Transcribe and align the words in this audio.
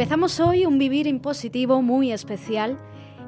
Empezamos 0.00 0.40
hoy 0.40 0.64
un 0.64 0.78
vivir 0.78 1.06
impositivo 1.06 1.82
muy 1.82 2.10
especial. 2.10 2.78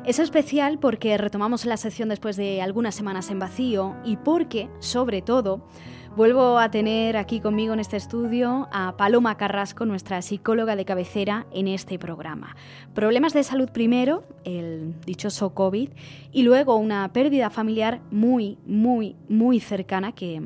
Es 0.07 0.19
especial 0.19 0.79
porque 0.79 1.19
retomamos 1.19 1.67
la 1.67 1.77
sección 1.77 2.09
después 2.09 2.39
de 2.39 2.63
algunas 2.63 2.95
semanas 2.95 3.29
en 3.29 3.39
vacío 3.39 3.95
y 4.07 4.17
porque, 4.17 4.71
sobre 4.79 5.21
todo, 5.21 5.69
vuelvo 6.17 6.59
a 6.59 6.71
tener 6.71 7.19
aquí 7.19 7.41
conmigo 7.41 7.75
en 7.75 7.81
este 7.81 7.99
estudio 7.99 8.71
a 8.73 8.97
Paloma 8.97 9.37
Carrasco, 9.37 9.85
nuestra 9.85 10.23
psicóloga 10.23 10.75
de 10.75 10.87
cabecera 10.87 11.47
en 11.53 11.69
este 11.69 11.99
programa. 11.99 12.57
Problemas 12.95 13.35
de 13.35 13.45
salud 13.45 13.69
primero, 13.69 14.25
el 14.45 14.95
dichoso 15.05 15.53
COVID, 15.53 15.91
y 16.33 16.43
luego 16.43 16.77
una 16.77 17.13
pérdida 17.13 17.51
familiar 17.51 18.01
muy, 18.11 18.57
muy, 18.65 19.15
muy 19.29 19.61
cercana 19.61 20.13
que 20.13 20.41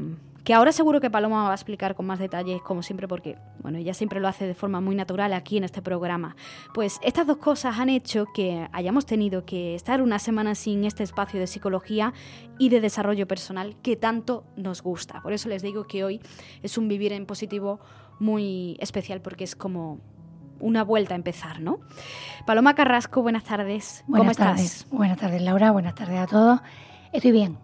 que 0.47 0.55
ahora 0.55 0.71
seguro 0.71 1.01
que 1.01 1.11
Paloma 1.11 1.43
va 1.43 1.51
a 1.51 1.55
explicar 1.55 1.97
con 1.97 2.07
más 2.07 2.21
detalles, 2.21 2.63
como 2.63 2.81
siempre, 2.85 3.09
porque 3.09 3.37
bueno, 3.59 3.79
ella 3.79 3.93
siempre 3.95 4.21
lo 4.21 4.29
hace 4.29 4.47
de 4.47 4.55
forma 4.55 4.81
muy 4.81 4.95
natural 4.95 5.33
aquí 5.33 5.57
en 5.57 5.65
este 5.65 5.83
programa. 5.83 6.37
Pues 6.73 7.01
estas 7.03 7.27
dos 7.27 7.39
cosas 7.39 7.81
han 7.81 7.89
hecho 7.89 8.27
que 8.33 8.69
hayamos 8.71 9.07
tenido 9.07 9.45
que 9.45 9.75
estar 9.75 10.01
una 10.01 10.21
semana 10.21 10.55
sin 10.55 10.85
este 10.85 11.03
espacio 11.03 11.41
de 11.41 11.49
psicología 11.49 12.15
y 12.61 12.69
de 12.69 12.81
desarrollo 12.81 13.27
personal 13.27 13.75
que 13.83 13.97
tanto 13.97 14.45
nos 14.57 14.83
gusta. 14.83 15.21
Por 15.21 15.33
eso 15.33 15.49
les 15.49 15.63
digo 15.63 15.89
que 15.89 16.05
hoy 16.05 16.21
es 16.63 16.79
un 16.79 16.87
vivir 16.87 17.13
en 17.13 17.27
positivo 17.27 17.81
muy 18.21 18.77
especial, 18.79 19.21
porque 19.23 19.43
es 19.43 19.57
como 19.57 19.99
una 20.61 20.85
vuelta 20.85 21.15
a 21.15 21.17
empezar, 21.17 21.61
¿no? 21.61 21.81
Paloma 22.47 22.77
Carrasco, 22.77 23.21
buenas 23.21 23.43
tardes. 23.43 24.05
¿Cómo 24.07 24.31
estás? 24.31 24.87
Buenas 24.93 25.19
tardes, 25.19 25.43
Laura. 25.43 25.73
Buenas 25.73 25.97
tardes 25.97 26.21
a 26.21 26.27
todos. 26.29 26.61
Estoy 27.13 27.33
bien. 27.33 27.59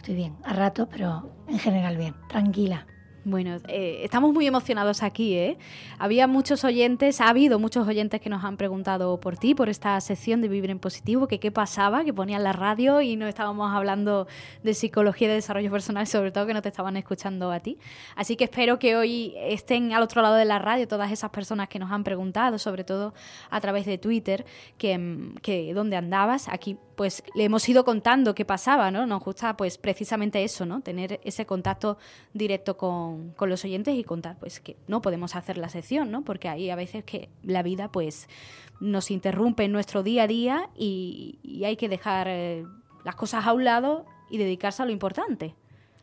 Estoy 0.00 0.14
bien, 0.14 0.34
a 0.44 0.54
rato, 0.54 0.88
pero 0.88 1.30
en 1.46 1.58
general 1.58 1.98
bien, 1.98 2.14
tranquila. 2.26 2.86
Bueno, 3.24 3.58
eh, 3.68 4.00
estamos 4.02 4.32
muy 4.32 4.46
emocionados 4.46 5.02
aquí, 5.02 5.34
¿eh? 5.34 5.58
Había 5.98 6.26
muchos 6.26 6.64
oyentes, 6.64 7.20
ha 7.20 7.28
habido 7.28 7.58
muchos 7.58 7.86
oyentes 7.86 8.18
que 8.18 8.30
nos 8.30 8.44
han 8.44 8.56
preguntado 8.56 9.20
por 9.20 9.36
ti, 9.36 9.54
por 9.54 9.68
esta 9.68 10.00
sección 10.00 10.40
de 10.40 10.48
Vivir 10.48 10.70
en 10.70 10.78
Positivo, 10.78 11.28
que 11.28 11.38
qué 11.38 11.50
pasaba, 11.50 12.02
que 12.02 12.14
ponían 12.14 12.42
la 12.42 12.54
radio 12.54 13.02
y 13.02 13.16
no 13.16 13.26
estábamos 13.26 13.74
hablando 13.74 14.26
de 14.62 14.72
psicología 14.72 15.26
y 15.26 15.28
de 15.28 15.34
desarrollo 15.34 15.70
personal, 15.70 16.06
sobre 16.06 16.32
todo 16.32 16.46
que 16.46 16.54
no 16.54 16.62
te 16.62 16.70
estaban 16.70 16.96
escuchando 16.96 17.52
a 17.52 17.60
ti. 17.60 17.76
Así 18.16 18.36
que 18.36 18.44
espero 18.44 18.78
que 18.78 18.96
hoy 18.96 19.34
estén 19.36 19.92
al 19.92 20.02
otro 20.02 20.22
lado 20.22 20.36
de 20.36 20.46
la 20.46 20.58
radio 20.58 20.88
todas 20.88 21.12
esas 21.12 21.30
personas 21.30 21.68
que 21.68 21.78
nos 21.78 21.92
han 21.92 22.04
preguntado, 22.04 22.58
sobre 22.58 22.84
todo 22.84 23.12
a 23.50 23.60
través 23.60 23.84
de 23.84 23.98
Twitter, 23.98 24.46
que, 24.78 25.34
que 25.42 25.74
dónde 25.74 25.96
andabas. 25.96 26.48
Aquí 26.48 26.78
pues 26.96 27.22
le 27.34 27.44
hemos 27.44 27.66
ido 27.66 27.82
contando 27.82 28.34
qué 28.34 28.44
pasaba, 28.44 28.90
¿no? 28.90 29.06
Nos 29.06 29.24
gusta 29.24 29.56
pues 29.56 29.78
precisamente 29.78 30.44
eso, 30.44 30.66
¿no? 30.66 30.82
Tener 30.82 31.18
ese 31.24 31.46
contacto 31.46 31.96
directo 32.34 32.76
con, 32.76 33.09
los 33.40 33.64
oyentes 33.64 33.94
y 33.96 34.04
contar 34.04 34.38
pues 34.38 34.60
que 34.60 34.76
no 34.86 35.00
podemos 35.02 35.36
hacer 35.36 35.58
la 35.58 35.68
sección, 35.68 36.10
¿no? 36.10 36.22
Porque 36.22 36.48
hay 36.48 36.70
a 36.70 36.76
veces 36.76 37.04
que 37.04 37.28
la 37.42 37.62
vida 37.62 37.90
pues 37.90 38.28
nos 38.80 39.10
interrumpe 39.10 39.64
en 39.64 39.72
nuestro 39.72 40.02
día 40.02 40.24
a 40.24 40.26
día 40.26 40.70
y, 40.76 41.38
hay 41.64 41.76
que 41.76 41.88
dejar 41.88 42.26
eh, 42.28 42.64
las 43.04 43.14
cosas 43.14 43.46
a 43.46 43.52
un 43.52 43.64
lado 43.64 44.06
y 44.30 44.38
dedicarse 44.38 44.82
a 44.82 44.86
lo 44.86 44.92
importante. 44.92 45.54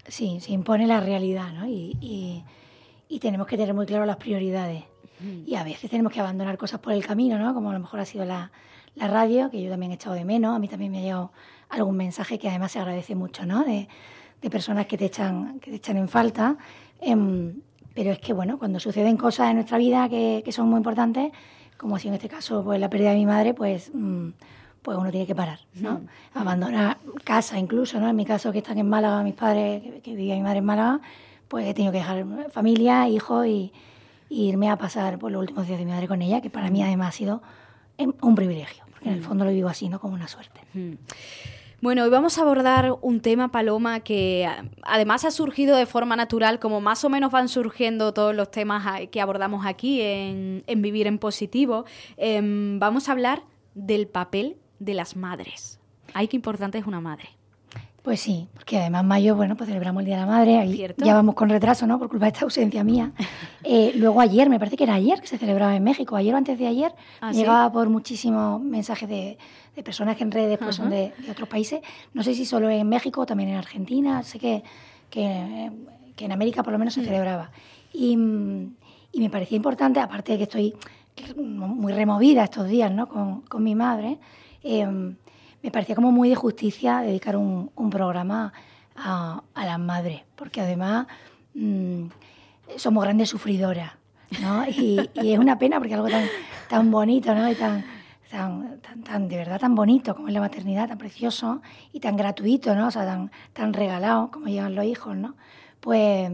Sí, 0.07 0.39
se 0.39 0.51
impone 0.51 0.87
la 0.87 0.99
realidad, 0.99 1.51
¿no? 1.53 1.67
Y, 1.67 2.43
y 3.09 3.19
tenemos 3.19 3.47
que 3.47 3.57
tener 3.57 3.73
muy 3.73 3.85
claro 3.85 4.05
las 4.05 4.17
prioridades. 4.17 4.83
Y 5.47 5.55
a 5.55 5.63
veces 5.63 5.89
tenemos 5.89 6.13
que 6.13 6.19
abandonar 6.19 6.57
cosas 6.59 6.79
por 6.79 6.93
el 6.93 7.03
camino, 7.03 7.39
¿no? 7.39 7.53
Como 7.53 7.71
a 7.71 7.73
lo 7.73 7.79
mejor 7.79 7.99
ha 7.99 8.05
sido 8.05 8.23
la, 8.23 8.51
la 8.95 9.07
radio, 9.07 9.49
que 9.49 9.61
yo 9.61 9.69
también 9.69 9.91
he 9.91 9.95
echado 9.95 10.15
de 10.15 10.25
menos. 10.25 10.55
A 10.55 10.59
mí 10.59 10.67
también 10.67 10.91
me 10.91 10.99
ha 10.99 11.01
llegado 11.01 11.31
algún 11.69 11.97
mensaje 11.97 12.37
que 12.37 12.49
además 12.49 12.71
se 12.71 12.79
agradece 12.79 13.15
mucho, 13.15 13.45
¿no? 13.45 13.63
De, 13.63 13.87
personas 14.51 14.85
que 14.85 14.97
te 14.97 15.05
echan, 15.05 15.59
que 15.59 15.71
te 15.71 15.77
echan 15.77 15.97
en 15.97 16.07
falta. 16.07 16.57
Em, 17.01 17.61
pero 17.93 18.11
es 18.11 18.19
que, 18.19 18.33
bueno, 18.33 18.59
cuando 18.59 18.79
suceden 18.79 19.17
cosas 19.17 19.49
en 19.49 19.55
nuestra 19.55 19.77
vida 19.77 20.07
que, 20.09 20.43
son 20.51 20.69
muy 20.69 20.77
importantes, 20.77 21.31
como 21.77 21.99
si 21.99 22.07
en 22.07 22.15
este 22.15 22.29
caso 22.29 22.63
pues 22.63 22.79
la 22.79 22.89
pérdida 22.89 23.11
de 23.11 23.17
mi 23.17 23.25
madre, 23.25 23.53
pues, 23.53 23.91
mm, 23.93 24.29
pues 24.81 24.97
uno 24.97 25.11
tiene 25.11 25.27
que 25.27 25.35
parar, 25.35 25.59
¿no? 25.75 26.01
Abandonar 26.33 26.97
casa 27.23 27.59
incluso, 27.59 27.99
¿no? 27.99 28.07
En 28.09 28.15
mi 28.15 28.25
caso, 28.25 28.51
que 28.51 28.59
están 28.59 28.77
en 28.77 28.87
Málaga, 28.87 29.21
mis 29.23 29.33
padres, 29.33 29.81
que, 29.81 30.01
que 30.01 30.15
vivía 30.15 30.35
mi 30.35 30.41
madre 30.41 30.59
en 30.59 30.65
Málaga, 30.65 31.01
pues 31.47 31.67
he 31.67 31.73
tenido 31.73 31.91
que 31.91 31.99
dejar 31.99 32.25
familia, 32.51 33.07
hijos 33.09 33.47
y, 33.47 33.73
y 34.29 34.49
irme 34.49 34.69
a 34.69 34.77
pasar 34.77 35.17
por 35.19 35.31
los 35.31 35.41
últimos 35.41 35.67
días 35.67 35.79
de 35.79 35.85
mi 35.85 35.91
madre 35.91 36.07
con 36.07 36.21
ella, 36.21 36.41
que 36.41 36.49
para 36.49 36.69
mí 36.69 36.83
además 36.83 37.09
ha 37.09 37.17
sido 37.17 37.41
un 38.21 38.35
privilegio 38.35 38.87
en 39.01 39.13
el 39.13 39.19
mm. 39.21 39.23
fondo 39.23 39.45
lo 39.45 39.51
vivo 39.51 39.69
así, 39.69 39.89
¿no? 39.89 39.99
Como 39.99 40.13
una 40.13 40.27
suerte. 40.27 40.61
Mm. 40.73 40.93
Bueno, 41.79 42.03
hoy 42.03 42.09
vamos 42.09 42.39
a 42.39 42.41
abordar 42.41 42.97
un 43.01 43.19
tema, 43.19 43.51
Paloma, 43.51 43.99
que 43.99 44.49
además 44.81 45.25
ha 45.25 45.31
surgido 45.31 45.77
de 45.77 45.85
forma 45.85 46.15
natural, 46.15 46.57
como 46.57 46.81
más 46.81 47.05
o 47.05 47.09
menos 47.09 47.31
van 47.31 47.49
surgiendo 47.49 48.15
todos 48.15 48.33
los 48.33 48.49
temas 48.49 49.07
que 49.11 49.21
abordamos 49.21 49.63
aquí 49.63 50.01
en, 50.01 50.63
Vivir 50.81 51.05
en 51.05 51.19
Positivo. 51.19 51.85
Em, 52.17 52.79
vamos 52.79 53.09
a 53.09 53.11
hablar 53.11 53.43
del 53.75 54.07
papel 54.07 54.57
de 54.79 54.95
las 54.95 55.15
madres. 55.15 55.79
Ay, 56.15 56.27
qué 56.27 56.35
importante 56.35 56.79
es 56.79 56.87
una 56.87 56.99
madre. 56.99 57.36
Pues 58.07 58.21
sí, 58.21 58.47
porque 58.53 58.77
además 58.77 59.03
mayo, 59.03 59.35
bueno, 59.35 59.57
pues 59.57 59.67
celebramos 59.67 59.99
el 59.99 60.05
Día 60.05 60.15
de 60.15 60.21
la 60.21 60.27
Madre, 60.27 60.59
ahí 60.59 60.87
ya 60.95 61.13
vamos 61.13 61.35
con 61.35 61.49
retraso, 61.49 61.85
¿no? 61.85 61.99
Por 61.99 62.07
culpa 62.07 62.27
de 62.27 62.31
esta 62.31 62.45
ausencia 62.45 62.81
mía. 62.81 63.11
Eh, 63.69 63.91
luego 63.95 64.21
ayer, 64.21 64.49
me 64.49 64.59
parece 64.59 64.77
que 64.77 64.85
era 64.85 64.93
ayer 64.93 65.19
que 65.19 65.27
se 65.27 65.37
celebraba 65.37 65.75
en 65.75 65.83
México, 65.83 66.15
ayer 66.15 66.33
o 66.33 66.37
antes 66.37 66.57
de 66.57 66.67
ayer, 66.67 66.93
¿Ah, 67.19 67.33
llegaba 67.33 67.69
por 67.69 67.89
muchísimos 67.89 68.61
mensajes 68.61 69.09
de, 69.09 69.37
personas 69.83 70.15
que 70.15 70.23
en 70.23 70.31
redes 70.31 70.57
pues, 70.57 70.77
son 70.77 70.89
de, 70.89 71.11
otros 71.29 71.49
países, 71.49 71.81
no 72.13 72.23
sé 72.23 72.33
si 72.33 72.45
solo 72.45 72.69
en 72.69 72.87
México 72.87 73.19
o 73.19 73.25
también 73.25 73.49
en 73.49 73.57
Argentina, 73.57 74.23
sé 74.23 74.39
que, 74.39 74.63
que, 75.09 75.69
en 76.17 76.31
América 76.31 76.63
por 76.63 76.71
lo 76.71 76.79
menos 76.79 76.93
se 76.93 77.03
celebraba. 77.03 77.51
Y, 77.91 78.13
y, 79.11 79.19
me 79.19 79.29
parecía 79.29 79.57
importante, 79.57 79.99
aparte 79.99 80.31
de 80.31 80.37
que 80.37 80.43
estoy 80.45 80.73
muy 81.35 81.91
removida 81.91 82.45
estos 82.45 82.69
días, 82.69 82.89
¿no? 82.89 83.09
Con, 83.09 83.41
con 83.41 83.61
mi 83.63 83.75
madre, 83.75 84.17
eh, 84.63 84.87
me 85.67 85.71
parecía 85.71 85.95
como 85.95 86.13
muy 86.13 86.29
de 86.29 86.35
justicia 86.35 86.99
dedicar 86.99 87.35
un, 87.35 87.69
programa 87.91 88.53
a, 88.95 89.41
las 89.53 89.77
madres, 89.77 90.21
porque 90.37 90.61
además 90.61 91.07
mm, 91.55 92.05
somos 92.77 93.03
grandes 93.03 93.27
sufridoras, 93.27 93.91
¿no? 94.41 94.65
Y, 94.65 95.09
es 95.13 95.37
una 95.37 95.59
pena 95.59 95.77
porque 95.77 95.93
algo 95.93 96.07
tan, 96.07 96.23
tan 96.69 96.89
bonito, 96.89 97.35
¿no? 97.35 97.51
Y 97.51 97.55
tan, 97.55 97.83
tan, 98.31 98.79
tan, 99.03 99.27
de 99.27 99.35
verdad 99.35 99.59
tan 99.59 99.75
bonito 99.75 100.15
como 100.15 100.29
es 100.29 100.33
la 100.33 100.39
maternidad, 100.39 100.87
tan 100.87 100.97
precioso 100.97 101.61
y 101.91 101.99
tan 101.99 102.15
gratuito, 102.15 102.73
¿no? 102.73 102.87
O 102.87 102.91
sea, 102.91 103.05
tan, 103.05 103.29
tan 103.51 103.73
regalado 103.73 104.31
como 104.31 104.47
llevan 104.47 104.73
los 104.73 104.85
hijos, 104.85 105.17
¿no? 105.17 105.35
Pues 105.81 106.31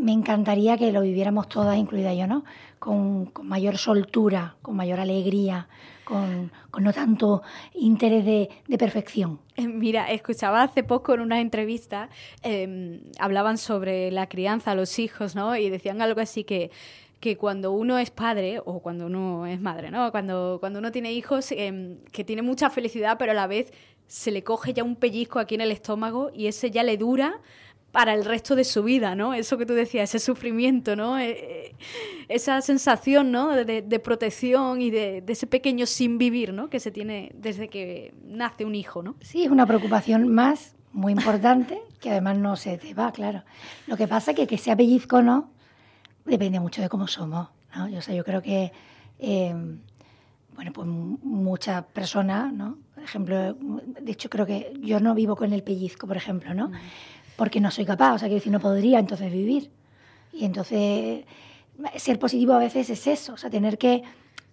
me 0.00 0.12
encantaría 0.12 0.76
que 0.76 0.92
lo 0.92 1.00
viviéramos 1.00 1.48
todas, 1.48 1.76
incluida 1.76 2.14
yo, 2.14 2.26
¿no? 2.26 2.44
Con, 2.78 3.32
mayor 3.42 3.78
soltura, 3.78 4.56
con 4.62 4.76
mayor 4.76 5.00
alegría, 5.00 5.68
con, 6.04 6.52
no 6.78 6.92
tanto 6.92 7.42
interés 7.74 8.24
de, 8.24 8.78
perfección. 8.78 9.40
Eh, 9.56 9.66
mira, 9.66 10.10
escuchaba 10.10 10.62
hace 10.62 10.82
poco 10.82 11.14
en 11.14 11.20
una 11.20 11.40
entrevista, 11.40 12.08
em, 12.42 13.00
hablaban 13.18 13.58
sobre 13.58 14.10
la 14.10 14.28
crianza, 14.28 14.74
los 14.74 14.98
hijos, 14.98 15.34
¿no? 15.34 15.56
Y 15.56 15.70
decían 15.70 16.00
algo 16.02 16.20
así 16.20 16.44
que 16.44 16.70
que 17.20 17.36
cuando 17.36 17.72
uno 17.72 17.98
es 17.98 18.10
padre 18.10 18.60
o 18.64 18.80
cuando 18.80 19.06
uno 19.06 19.44
es 19.44 19.60
madre, 19.60 19.90
¿no? 19.90 20.12
Cuando, 20.12 20.58
cuando 20.60 20.78
uno 20.78 20.92
tiene 20.92 21.12
hijos, 21.12 21.48
que 21.48 22.24
tiene 22.24 22.42
mucha 22.42 22.70
felicidad, 22.70 23.16
pero 23.18 23.32
a 23.32 23.34
la 23.34 23.48
vez 23.48 23.72
se 24.06 24.30
le 24.30 24.42
coge 24.42 24.72
ya 24.72 24.84
un 24.84 24.96
pellizco 24.96 25.38
aquí 25.38 25.54
en 25.54 25.60
el 25.60 25.70
estómago 25.70 26.30
y 26.32 26.46
ese 26.46 26.70
ya 26.70 26.82
le 26.82 26.96
dura 26.96 27.40
para 27.92 28.14
el 28.14 28.24
resto 28.24 28.54
de 28.54 28.64
su 28.64 28.82
vida, 28.82 29.14
¿no? 29.14 29.34
Eso 29.34 29.56
que 29.56 29.64
tú 29.64 29.72
decías, 29.72 30.14
ese 30.14 30.24
sufrimiento, 30.24 30.94
¿no? 30.94 31.18
Eh, 31.18 31.30
eh, 31.30 31.74
esa 32.28 32.60
sensación, 32.60 33.32
¿no? 33.32 33.54
De, 33.54 34.00
protección 34.00 34.82
y 34.82 34.90
de, 34.90 35.24
ese 35.26 35.46
pequeño 35.46 35.86
sin 35.86 36.18
vivir, 36.18 36.52
¿no? 36.52 36.68
Que 36.68 36.80
se 36.80 36.90
tiene 36.90 37.32
desde 37.34 37.68
que 37.68 38.14
nace 38.24 38.64
un 38.64 38.74
hijo, 38.74 39.02
¿no? 39.02 39.16
Sí, 39.20 39.44
es 39.44 39.50
una 39.50 39.66
preocupación 39.66 40.28
más 40.28 40.74
muy 40.92 41.12
importante 41.12 41.80
que 42.00 42.10
además 42.10 42.38
no 42.38 42.56
se 42.56 42.76
te 42.76 42.92
va, 42.94 43.10
claro. 43.12 43.42
Lo 43.86 43.96
que 43.96 44.06
pasa 44.06 44.32
es 44.32 44.36
que 44.36 44.46
que 44.46 44.58
sea 44.58 44.76
pellizco 44.76 45.22
no 45.22 45.50
depende 46.24 46.60
mucho 46.60 46.82
de 46.82 46.90
cómo 46.90 47.06
somos, 47.06 47.48
¿no? 47.74 47.88
Yo, 47.88 48.00
yo 48.00 48.22
creo 48.22 48.42
que, 48.42 48.70
eh, 49.18 49.54
bueno, 50.54 50.72
pues 50.74 50.86
muchas 50.86 51.84
personas, 51.86 52.52
¿no? 52.52 52.76
Por 52.94 53.02
ejemplo, 53.02 53.54
de 53.54 54.12
hecho 54.12 54.28
creo 54.28 54.44
que 54.44 54.74
yo 54.82 55.00
no 55.00 55.14
vivo 55.14 55.36
con 55.36 55.54
el 55.54 55.62
pellizco, 55.62 56.06
por 56.06 56.18
ejemplo, 56.18 56.52
¿no? 56.52 56.68
Mm 56.68 56.74
porque 57.38 57.60
no 57.60 57.70
soy 57.70 57.84
capaz, 57.84 58.14
o 58.14 58.18
sea, 58.18 58.26
quiero 58.26 58.40
decir, 58.40 58.52
no 58.52 58.58
podría 58.58 58.98
entonces 58.98 59.30
vivir. 59.30 59.70
Y 60.32 60.44
entonces 60.44 61.24
ser 61.94 62.18
positivo 62.18 62.52
a 62.52 62.58
veces 62.58 62.90
es 62.90 63.06
eso, 63.06 63.34
o 63.34 63.36
sea, 63.36 63.48
tener 63.48 63.78
que 63.78 64.02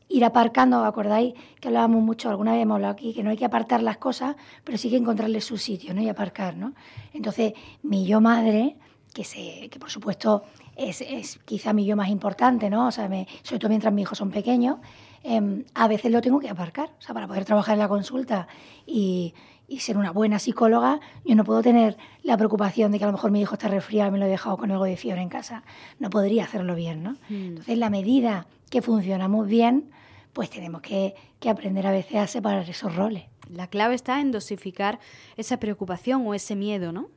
ir 0.07 0.23
aparcando, 0.23 0.85
¿acordáis 0.85 1.33
que 1.59 1.69
hablábamos 1.69 2.03
mucho, 2.03 2.29
alguna 2.29 2.51
vez 2.53 2.61
hemos 2.61 2.75
hablado 2.75 2.93
aquí, 2.93 3.11
que 3.11 3.23
no 3.23 3.31
hay 3.31 3.37
que 3.37 3.45
apartar 3.45 3.81
las 3.81 3.97
cosas, 3.97 4.35
pero 4.63 4.77
sí 4.77 4.91
que 4.91 4.97
encontrarle 4.97 5.41
su 5.41 5.57
sitio, 5.57 5.95
¿no? 5.95 6.01
Y 6.03 6.09
aparcar, 6.09 6.57
¿no? 6.57 6.73
Entonces, 7.11 7.53
mi 7.81 8.05
yo 8.05 8.21
madre, 8.21 8.77
que, 9.15 9.23
se, 9.23 9.67
que 9.71 9.79
por 9.79 9.89
supuesto 9.89 10.43
es, 10.75 11.01
es 11.01 11.39
quizá 11.43 11.73
mi 11.73 11.85
yo 11.85 11.95
más 11.95 12.09
importante, 12.09 12.69
¿no? 12.69 12.85
O 12.85 12.91
sea, 12.91 13.09
me, 13.09 13.27
sobre 13.41 13.57
todo 13.57 13.69
mientras 13.69 13.91
mis 13.95 14.03
hijos 14.03 14.19
son 14.19 14.29
pequeños, 14.29 14.77
em, 15.23 15.63
a 15.73 15.87
veces 15.87 16.11
lo 16.11 16.21
tengo 16.21 16.39
que 16.39 16.49
aparcar, 16.49 16.91
o 16.99 17.01
sea, 17.01 17.15
para 17.15 17.25
poder 17.25 17.45
trabajar 17.45 17.73
en 17.73 17.79
la 17.79 17.87
consulta 17.87 18.47
y, 18.85 19.33
y 19.67 19.79
ser 19.79 19.97
una 19.97 20.11
buena 20.11 20.39
psicóloga, 20.39 20.99
yo 21.23 21.35
no 21.35 21.43
puedo 21.43 21.61
tener 21.61 21.97
la 22.23 22.37
preocupación 22.37 22.91
de 22.91 22.99
que 22.99 23.03
a 23.03 23.07
lo 23.07 23.13
mejor 23.13 23.31
mi 23.31 23.41
hijo 23.41 23.55
está 23.55 23.67
resfriado 23.67 24.09
y 24.09 24.11
me 24.13 24.19
lo 24.19 24.25
he 24.25 24.29
dejado 24.29 24.57
con 24.57 24.71
algo 24.71 24.85
de 24.85 24.97
fiebre 24.97 25.21
en 25.21 25.29
casa. 25.29 25.63
No 25.99 26.09
podría 26.09 26.43
hacerlo 26.43 26.75
bien, 26.75 27.03
¿no? 27.03 27.11
Hmm. 27.29 27.47
Entonces, 27.47 27.77
la 27.77 27.89
medida 27.89 28.47
que 28.69 28.81
funcionamos 28.81 29.47
bien, 29.47 29.91
pues 30.33 30.49
tenemos 30.49 30.81
que, 30.81 31.15
que, 31.39 31.49
aprender 31.49 31.87
a 31.87 31.91
veces 31.91 32.17
a 32.17 32.27
separar 32.27 32.69
esos 32.69 32.95
roles. 32.95 33.23
La 33.49 33.67
clave 33.67 33.95
está 33.95 34.19
en 34.21 34.31
dosificar 34.31 34.99
esa 35.37 35.57
preocupación 35.57 36.27
o 36.27 36.33
ese 36.33 36.55
miedo, 36.55 36.91
¿no? 36.91 37.09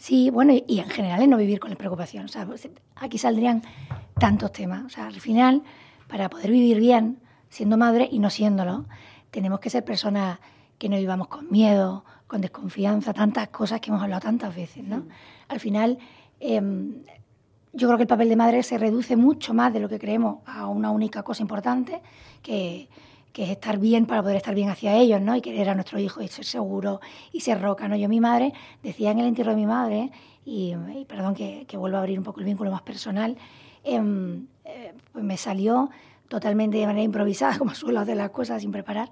Sí, 0.00 0.30
bueno, 0.30 0.54
y, 0.66 0.78
en 0.78 0.88
general 0.88 1.20
en 1.20 1.28
no 1.28 1.36
vivir 1.36 1.60
con 1.60 1.68
la 1.68 1.76
preocupación. 1.76 2.24
O 2.24 2.28
sea, 2.28 2.46
pues, 2.46 2.66
aquí 2.96 3.18
saldrían 3.18 3.62
tantos 4.18 4.50
temas. 4.50 4.84
O 4.84 4.88
sea, 4.88 5.08
al 5.08 5.20
final, 5.20 5.62
para 6.08 6.30
poder 6.30 6.50
vivir 6.50 6.80
bien, 6.80 7.18
siendo 7.50 7.76
madre 7.76 8.08
y 8.10 8.18
no 8.18 8.30
siéndolo, 8.30 8.86
tenemos 9.30 9.60
que 9.60 9.68
ser 9.68 9.84
personas 9.84 10.38
que 10.80 10.88
no 10.88 10.96
vivamos 10.96 11.28
con 11.28 11.50
miedo, 11.50 12.06
con 12.26 12.40
desconfianza, 12.40 13.12
tantas 13.12 13.48
cosas 13.48 13.82
que 13.82 13.90
hemos 13.90 14.02
hablado 14.02 14.22
tantas 14.22 14.56
veces, 14.56 14.82
¿no? 14.82 15.04
Al 15.48 15.60
final, 15.60 15.98
em, 16.40 17.02
yo 17.74 17.86
creo 17.86 17.98
que 17.98 18.04
el 18.04 18.08
papel 18.08 18.30
de 18.30 18.36
madre 18.36 18.62
se 18.62 18.78
reduce 18.78 19.14
mucho 19.14 19.52
más 19.52 19.74
de 19.74 19.80
lo 19.80 19.90
que 19.90 19.98
creemos 19.98 20.38
a 20.46 20.66
una 20.68 20.90
única 20.90 21.22
cosa 21.22 21.42
importante, 21.42 22.00
que, 22.42 22.88
es 23.34 23.48
estar 23.48 23.78
bien 23.78 24.04
para 24.04 24.20
poder 24.20 24.36
estar 24.36 24.54
bien 24.54 24.68
hacia 24.68 24.94
ellos, 24.96 25.18
¿no? 25.18 25.34
Y 25.34 25.40
querer 25.40 25.70
a 25.70 25.74
nuestro 25.74 25.98
hijo 25.98 26.20
y 26.20 26.28
ser 26.28 26.44
seguro 26.44 27.00
y 27.32 27.40
ser 27.40 27.58
roca, 27.60 27.88
¿no? 27.88 27.96
Yo, 27.96 28.06
mi 28.06 28.20
madre, 28.20 28.52
decía 28.82 29.12
en 29.12 29.18
el 29.18 29.26
entierro 29.26 29.52
de 29.52 29.56
mi 29.56 29.64
madre, 29.66 30.10
y, 30.44 30.74
perdón 31.08 31.34
que, 31.34 31.64
que, 31.66 31.78
vuelva 31.78 31.98
a 31.98 32.00
abrir 32.02 32.18
un 32.18 32.24
poco 32.24 32.40
el 32.40 32.46
vínculo 32.46 32.70
más 32.70 32.82
personal, 32.82 33.38
em, 33.82 34.46
eh, 34.66 34.92
pues 35.12 35.24
me 35.24 35.38
salió 35.38 35.88
totalmente 36.28 36.76
de 36.76 36.86
manera 36.86 37.02
improvisada, 37.02 37.58
como 37.58 37.74
suelo 37.74 38.00
hacer 38.00 38.16
las 38.16 38.30
cosas 38.30 38.60
sin 38.60 38.72
preparar, 38.72 39.10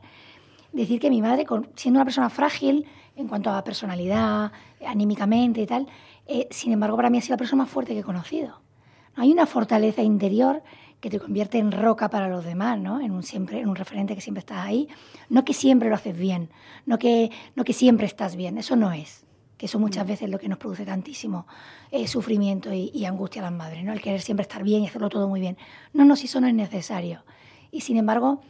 decir 0.73 1.01
que 1.01 1.11
mi 1.11 1.23
madre, 1.23 1.47
siendo 1.75 1.99
una 1.99 2.05
persona 2.05 2.31
frágil 2.31 2.87
en 3.17 3.29
cuanto 3.29 3.51
a 3.51 3.65
personalidad, 3.65 4.53
anímicamente 4.87 5.63
y 5.63 5.67
tal, 5.67 5.87
eh, 6.27 6.47
sin 6.51 6.73
embargo, 6.73 6.97
para 6.97 7.11
mí 7.11 7.19
ha 7.19 7.21
sido 7.21 7.35
la 7.35 7.39
persona 7.39 7.65
más 7.65 7.71
fuerte 7.71 7.95
que 7.95 8.01
he 8.01 8.05
conocido. 8.05 8.61
Hay 9.17 9.33
una 9.33 9.47
fortaleza 9.47 10.03
interior 10.03 10.63
que 11.01 11.11
te 11.11 11.19
convierte 11.19 11.59
en 11.59 11.73
roca 11.73 12.11
para 12.11 12.29
los 12.29 12.45
demás, 12.45 12.79
¿no? 12.79 13.01
En 13.01 13.13
un, 13.13 13.23
siempre, 13.23 13.61
en 13.61 13.69
un 13.69 13.77
referente 13.77 14.15
que 14.15 14.21
siempre 14.21 14.41
estás 14.41 14.59
ahí. 14.59 14.89
No 15.29 15.45
que 15.45 15.55
siempre 15.55 15.89
lo 15.89 15.95
haces 15.95 16.17
bien, 16.17 16.51
no 16.87 16.99
que, 16.99 17.31
no 17.55 17.65
que 17.65 17.73
siempre 17.73 18.07
estás 18.07 18.37
bien, 18.37 18.59
eso 18.59 18.77
no 18.77 18.93
es. 18.93 19.25
Que 19.57 19.67
eso 19.67 19.79
muchas 19.79 20.05
mm. 20.05 20.09
veces 20.09 20.23
es 20.23 20.31
lo 20.31 20.39
que 20.39 20.49
nos 20.49 20.59
produce 20.59 20.85
tantísimo 20.85 21.47
eh, 21.91 22.07
sufrimiento 22.07 22.73
y, 22.73 22.91
y, 22.95 23.05
angustia 23.05 23.43
a 23.43 23.51
las 23.51 23.53
madres, 23.53 23.85
¿no? 23.85 23.93
El 23.93 24.01
querer 24.01 24.21
siempre 24.21 24.43
estar 24.43 24.63
bien 24.63 24.83
y 24.83 24.87
hacerlo 24.87 25.09
todo 25.09 25.29
muy 25.29 25.41
bien. 25.41 25.57
No, 25.93 26.05
no, 26.05 26.17
si 26.17 26.27
eso 26.27 26.41
no 26.41 26.47
es 26.47 26.55
necesario. 26.55 27.25
Y 27.71 27.81
sin 27.81 27.97
embargo, 27.97 28.41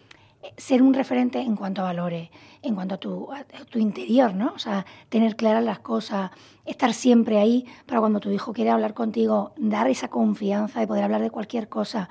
ser 0.57 0.83
un 0.83 0.95
referente 0.95 1.41
en 1.41 1.57
cuanto 1.57 1.83
a 1.83 1.85
valores, 1.85 2.31
en 2.63 2.75
cuanto 2.75 2.95
a 2.95 2.99
tu, 2.99 3.29
tu, 3.71 3.79
interior, 3.79 4.35
¿no? 4.35 4.53
O 4.55 4.59
sea, 4.59 4.87
tener 5.09 5.37
claras 5.37 5.65
las 5.65 5.79
cosas, 5.79 6.31
estar 6.65 6.93
siempre 6.93 7.39
ahí 7.39 7.67
para 7.87 8.01
cuando 8.01 8.21
tu 8.21 8.31
hijo 8.31 8.53
quiere 8.53 8.71
hablar 8.71 8.95
contigo, 8.95 9.53
dar 9.57 9.89
esa 9.89 10.09
confianza 10.09 10.81
de 10.81 10.87
poder 10.87 11.05
hablar 11.05 11.23
de 11.23 11.31
cualquier 11.31 11.69
cosa, 11.69 12.09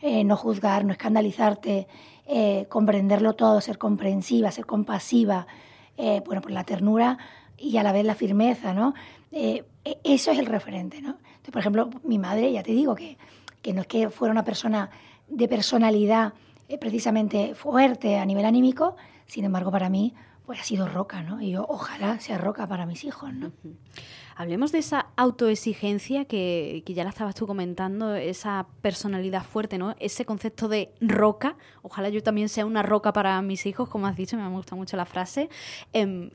eh, 0.00 0.24
no 0.24 0.36
juzgar, 0.36 0.84
no 0.84 0.92
escandalizarte, 0.92 1.86
eh, 2.26 2.66
comprenderlo 2.68 3.34
todo, 3.34 3.60
ser 3.60 3.76
comprensiva, 3.76 4.50
ser 4.50 4.64
compasiva, 4.66 5.46
eh, 5.96 6.22
bueno, 6.24 6.40
por 6.40 6.52
la 6.52 6.64
ternura 6.64 7.18
y 7.58 7.76
a 7.76 7.82
la 7.82 7.92
vez 7.92 8.04
la 8.04 8.14
firmeza, 8.14 8.72
¿no? 8.72 8.94
E, 9.32 9.64
eso 10.04 10.30
es 10.30 10.38
el 10.38 10.46
referente, 10.46 11.02
¿no? 11.02 11.10
Entonces, 11.10 11.52
por 11.52 11.60
ejemplo, 11.60 11.90
mi 12.04 12.18
madre, 12.18 12.52
ya 12.52 12.62
te 12.62 12.72
digo 12.72 12.94
que, 12.94 13.18
que 13.62 13.72
no 13.72 13.82
es 13.82 13.86
que 13.86 14.10
fuera 14.10 14.32
una 14.32 14.44
persona 14.44 14.90
de 15.28 15.48
personalidad, 15.48 16.34
eh, 16.70 16.78
precisamente 16.78 17.56
fuerte 17.56 18.16
a 18.16 18.24
nivel 18.24 18.44
anímico, 18.44 18.94
sin 19.26 19.44
embargo 19.44 19.72
para 19.72 19.90
mí 19.90 20.14
pues 20.46 20.60
ha 20.60 20.62
sido 20.62 20.86
roca, 20.86 21.22
¿no? 21.22 21.42
Y 21.42 21.50
yo 21.50 21.66
ojalá 21.68 22.20
sea 22.20 22.38
roca 22.38 22.66
para 22.68 22.86
mis 22.86 23.02
hijos, 23.04 23.32
¿no? 23.34 23.50
Hablemos 24.36 24.70
de 24.70 24.78
esa 24.78 25.08
autoexigencia 25.16 26.26
que, 26.26 26.84
que, 26.86 26.94
ya 26.94 27.02
la 27.02 27.10
estabas 27.10 27.34
tú 27.34 27.46
comentando, 27.48 28.14
esa 28.14 28.68
personalidad 28.82 29.42
fuerte, 29.42 29.78
¿no? 29.78 29.96
Ese 29.98 30.24
concepto 30.24 30.68
de 30.68 30.92
roca. 31.00 31.56
Ojalá 31.82 32.08
yo 32.08 32.22
también 32.22 32.48
sea 32.48 32.66
una 32.66 32.82
roca 32.82 33.12
para 33.12 33.42
mis 33.42 33.66
hijos, 33.66 33.88
como 33.88 34.06
has 34.06 34.16
dicho, 34.16 34.36
me 34.36 34.48
gusta 34.48 34.76
mucho 34.76 34.96
la 34.96 35.06
frase. 35.06 35.48
En, 35.92 36.32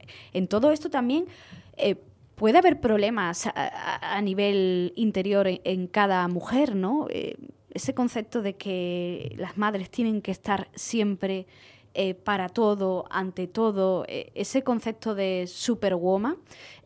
todo 0.50 0.72
esto 0.72 0.90
también 0.90 1.28
eh, 1.78 1.96
puede 2.36 2.58
haber 2.58 2.82
problemas 2.82 3.48
a, 3.54 4.22
nivel 4.22 4.92
interior 4.98 5.48
en, 5.48 5.88
cada 5.88 6.28
mujer, 6.28 6.76
¿no? 6.76 7.08
Eh, 7.10 7.36
ese 7.76 7.94
concepto 7.94 8.42
de 8.42 8.56
que 8.56 9.36
las 9.38 9.58
madres 9.58 9.92
tienen 9.92 10.22
que 10.22 10.32
estar 10.32 10.70
siempre 10.74 11.46
eh, 11.94 12.14
para 12.14 12.50
todo, 12.50 13.06
ante 13.10 13.48
todo, 13.48 14.06
eh, 14.08 14.32
ese 14.34 14.64
concepto 14.64 15.14
de 15.14 15.46
superwoman 15.48 16.38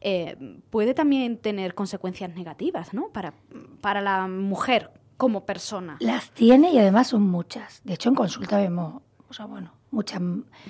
eh, 0.02 0.36
puede 0.70 0.94
también 0.94 1.38
tener 1.38 1.76
consecuencias 1.76 2.36
negativas, 2.36 2.94
¿no? 2.94 3.10
Para, 3.10 3.34
para 3.82 4.02
la 4.02 4.28
mujer 4.28 4.92
como 5.18 5.46
persona. 5.46 5.98
Las 6.00 6.32
tiene 6.32 6.72
y 6.72 6.80
además 6.80 7.08
son 7.08 7.22
muchas. 7.24 7.82
De 7.84 7.94
hecho, 7.94 8.10
en 8.10 8.16
consulta 8.16 8.58
vemos, 8.58 9.02
o 9.30 9.34
sea, 9.34 9.46
bueno, 9.46 9.74
muchas, 9.92 10.22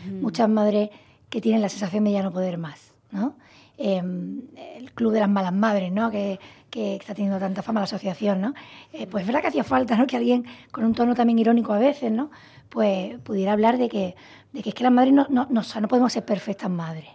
muchas 0.05 0.49
madres 0.49 0.89
que 1.29 1.39
tienen 1.39 1.61
la 1.61 1.69
sensación 1.69 2.03
de 2.03 2.11
ya 2.11 2.23
no 2.23 2.31
poder 2.31 2.57
más, 2.57 2.93
¿no? 3.11 3.35
Em, 3.81 4.41
el 4.57 4.91
Club 4.91 5.13
de 5.13 5.21
las 5.21 5.29
Malas 5.29 5.53
Madres, 5.53 5.89
¿no? 5.89 6.11
Que, 6.11 6.37
que 6.69 6.97
está 6.97 7.15
teniendo 7.15 7.39
tanta 7.39 7.61
fama 7.61 7.79
la 7.79 7.85
asociación, 7.85 8.41
¿no? 8.41 8.53
Eh, 8.91 9.07
pues 9.07 9.21
es 9.21 9.27
verdad 9.27 9.39
que 9.39 9.47
hacía 9.47 9.63
falta, 9.63 9.95
¿no? 9.95 10.05
Que 10.05 10.17
alguien 10.17 10.45
con 10.69 10.83
un 10.83 10.93
tono 10.93 11.15
también 11.15 11.39
irónico 11.39 11.71
a 11.71 11.77
veces, 11.77 12.11
¿no? 12.11 12.29
Pues 12.67 13.17
pudiera 13.19 13.53
hablar 13.53 13.77
de 13.77 13.87
que, 13.87 14.17
de 14.51 14.63
que 14.63 14.69
es 14.69 14.75
que 14.75 14.83
las 14.83 14.91
madres 14.91 15.13
no, 15.13 15.27
no, 15.29 15.47
no, 15.49 15.61
no 15.63 15.87
podemos 15.87 16.11
ser 16.11 16.25
perfectas 16.25 16.69
madres, 16.69 17.07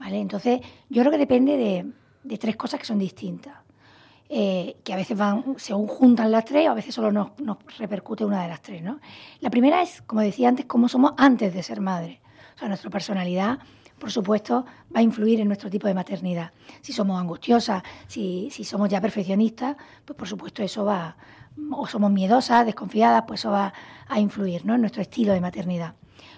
¿vale? 0.00 0.18
Entonces, 0.18 0.60
yo 0.88 1.00
creo 1.02 1.12
que 1.12 1.18
depende 1.18 1.56
de, 1.56 1.86
de 2.24 2.38
tres 2.38 2.56
cosas 2.56 2.80
que 2.80 2.86
son 2.86 2.98
distintas. 2.98 3.54
Eh, 4.28 4.78
que 4.82 4.92
a 4.92 4.96
veces 4.96 5.16
van, 5.16 5.44
según 5.58 5.86
juntan 5.86 6.32
las 6.32 6.44
tres, 6.44 6.66
o 6.66 6.72
a 6.72 6.74
veces 6.74 6.92
solo 6.92 7.12
nos, 7.12 7.38
nos, 7.38 7.58
repercute 7.78 8.24
una 8.24 8.42
de 8.42 8.48
las 8.48 8.62
tres. 8.62 8.82
¿no? 8.82 8.98
La 9.38 9.50
primera 9.50 9.80
es, 9.80 10.02
como 10.02 10.22
decía 10.22 10.48
antes, 10.48 10.66
cómo 10.66 10.88
somos 10.88 11.12
antes 11.16 11.54
de 11.54 11.62
ser 11.62 11.80
madre. 11.80 12.20
O 12.56 12.58
sea, 12.58 12.66
nuestra 12.66 12.90
personalidad 12.90 13.60
por 14.00 14.10
supuesto, 14.10 14.64
va 14.94 15.00
a 15.00 15.02
influir 15.02 15.40
en 15.40 15.46
nuestro 15.46 15.70
tipo 15.70 15.86
de 15.86 15.94
maternidad. 15.94 16.50
Si 16.80 16.92
somos 16.92 17.20
angustiosas, 17.20 17.82
si, 18.08 18.50
somos 18.64 18.88
ya 18.88 19.00
perfeccionistas, 19.00 19.76
pues 20.04 20.16
por 20.16 20.26
supuesto 20.26 20.62
eso 20.62 20.84
va, 20.84 21.16
o 21.70 21.86
somos 21.86 22.10
miedosas, 22.10 22.64
desconfiadas, 22.66 23.24
pues 23.28 23.40
eso 23.40 23.50
va 23.50 23.72
a 24.08 24.18
influir 24.18 24.64
¿no? 24.64 24.74
en 24.74 24.80
nuestro 24.80 25.02
estilo 25.02 25.34
de 25.34 25.40
maternidad. 25.40 25.94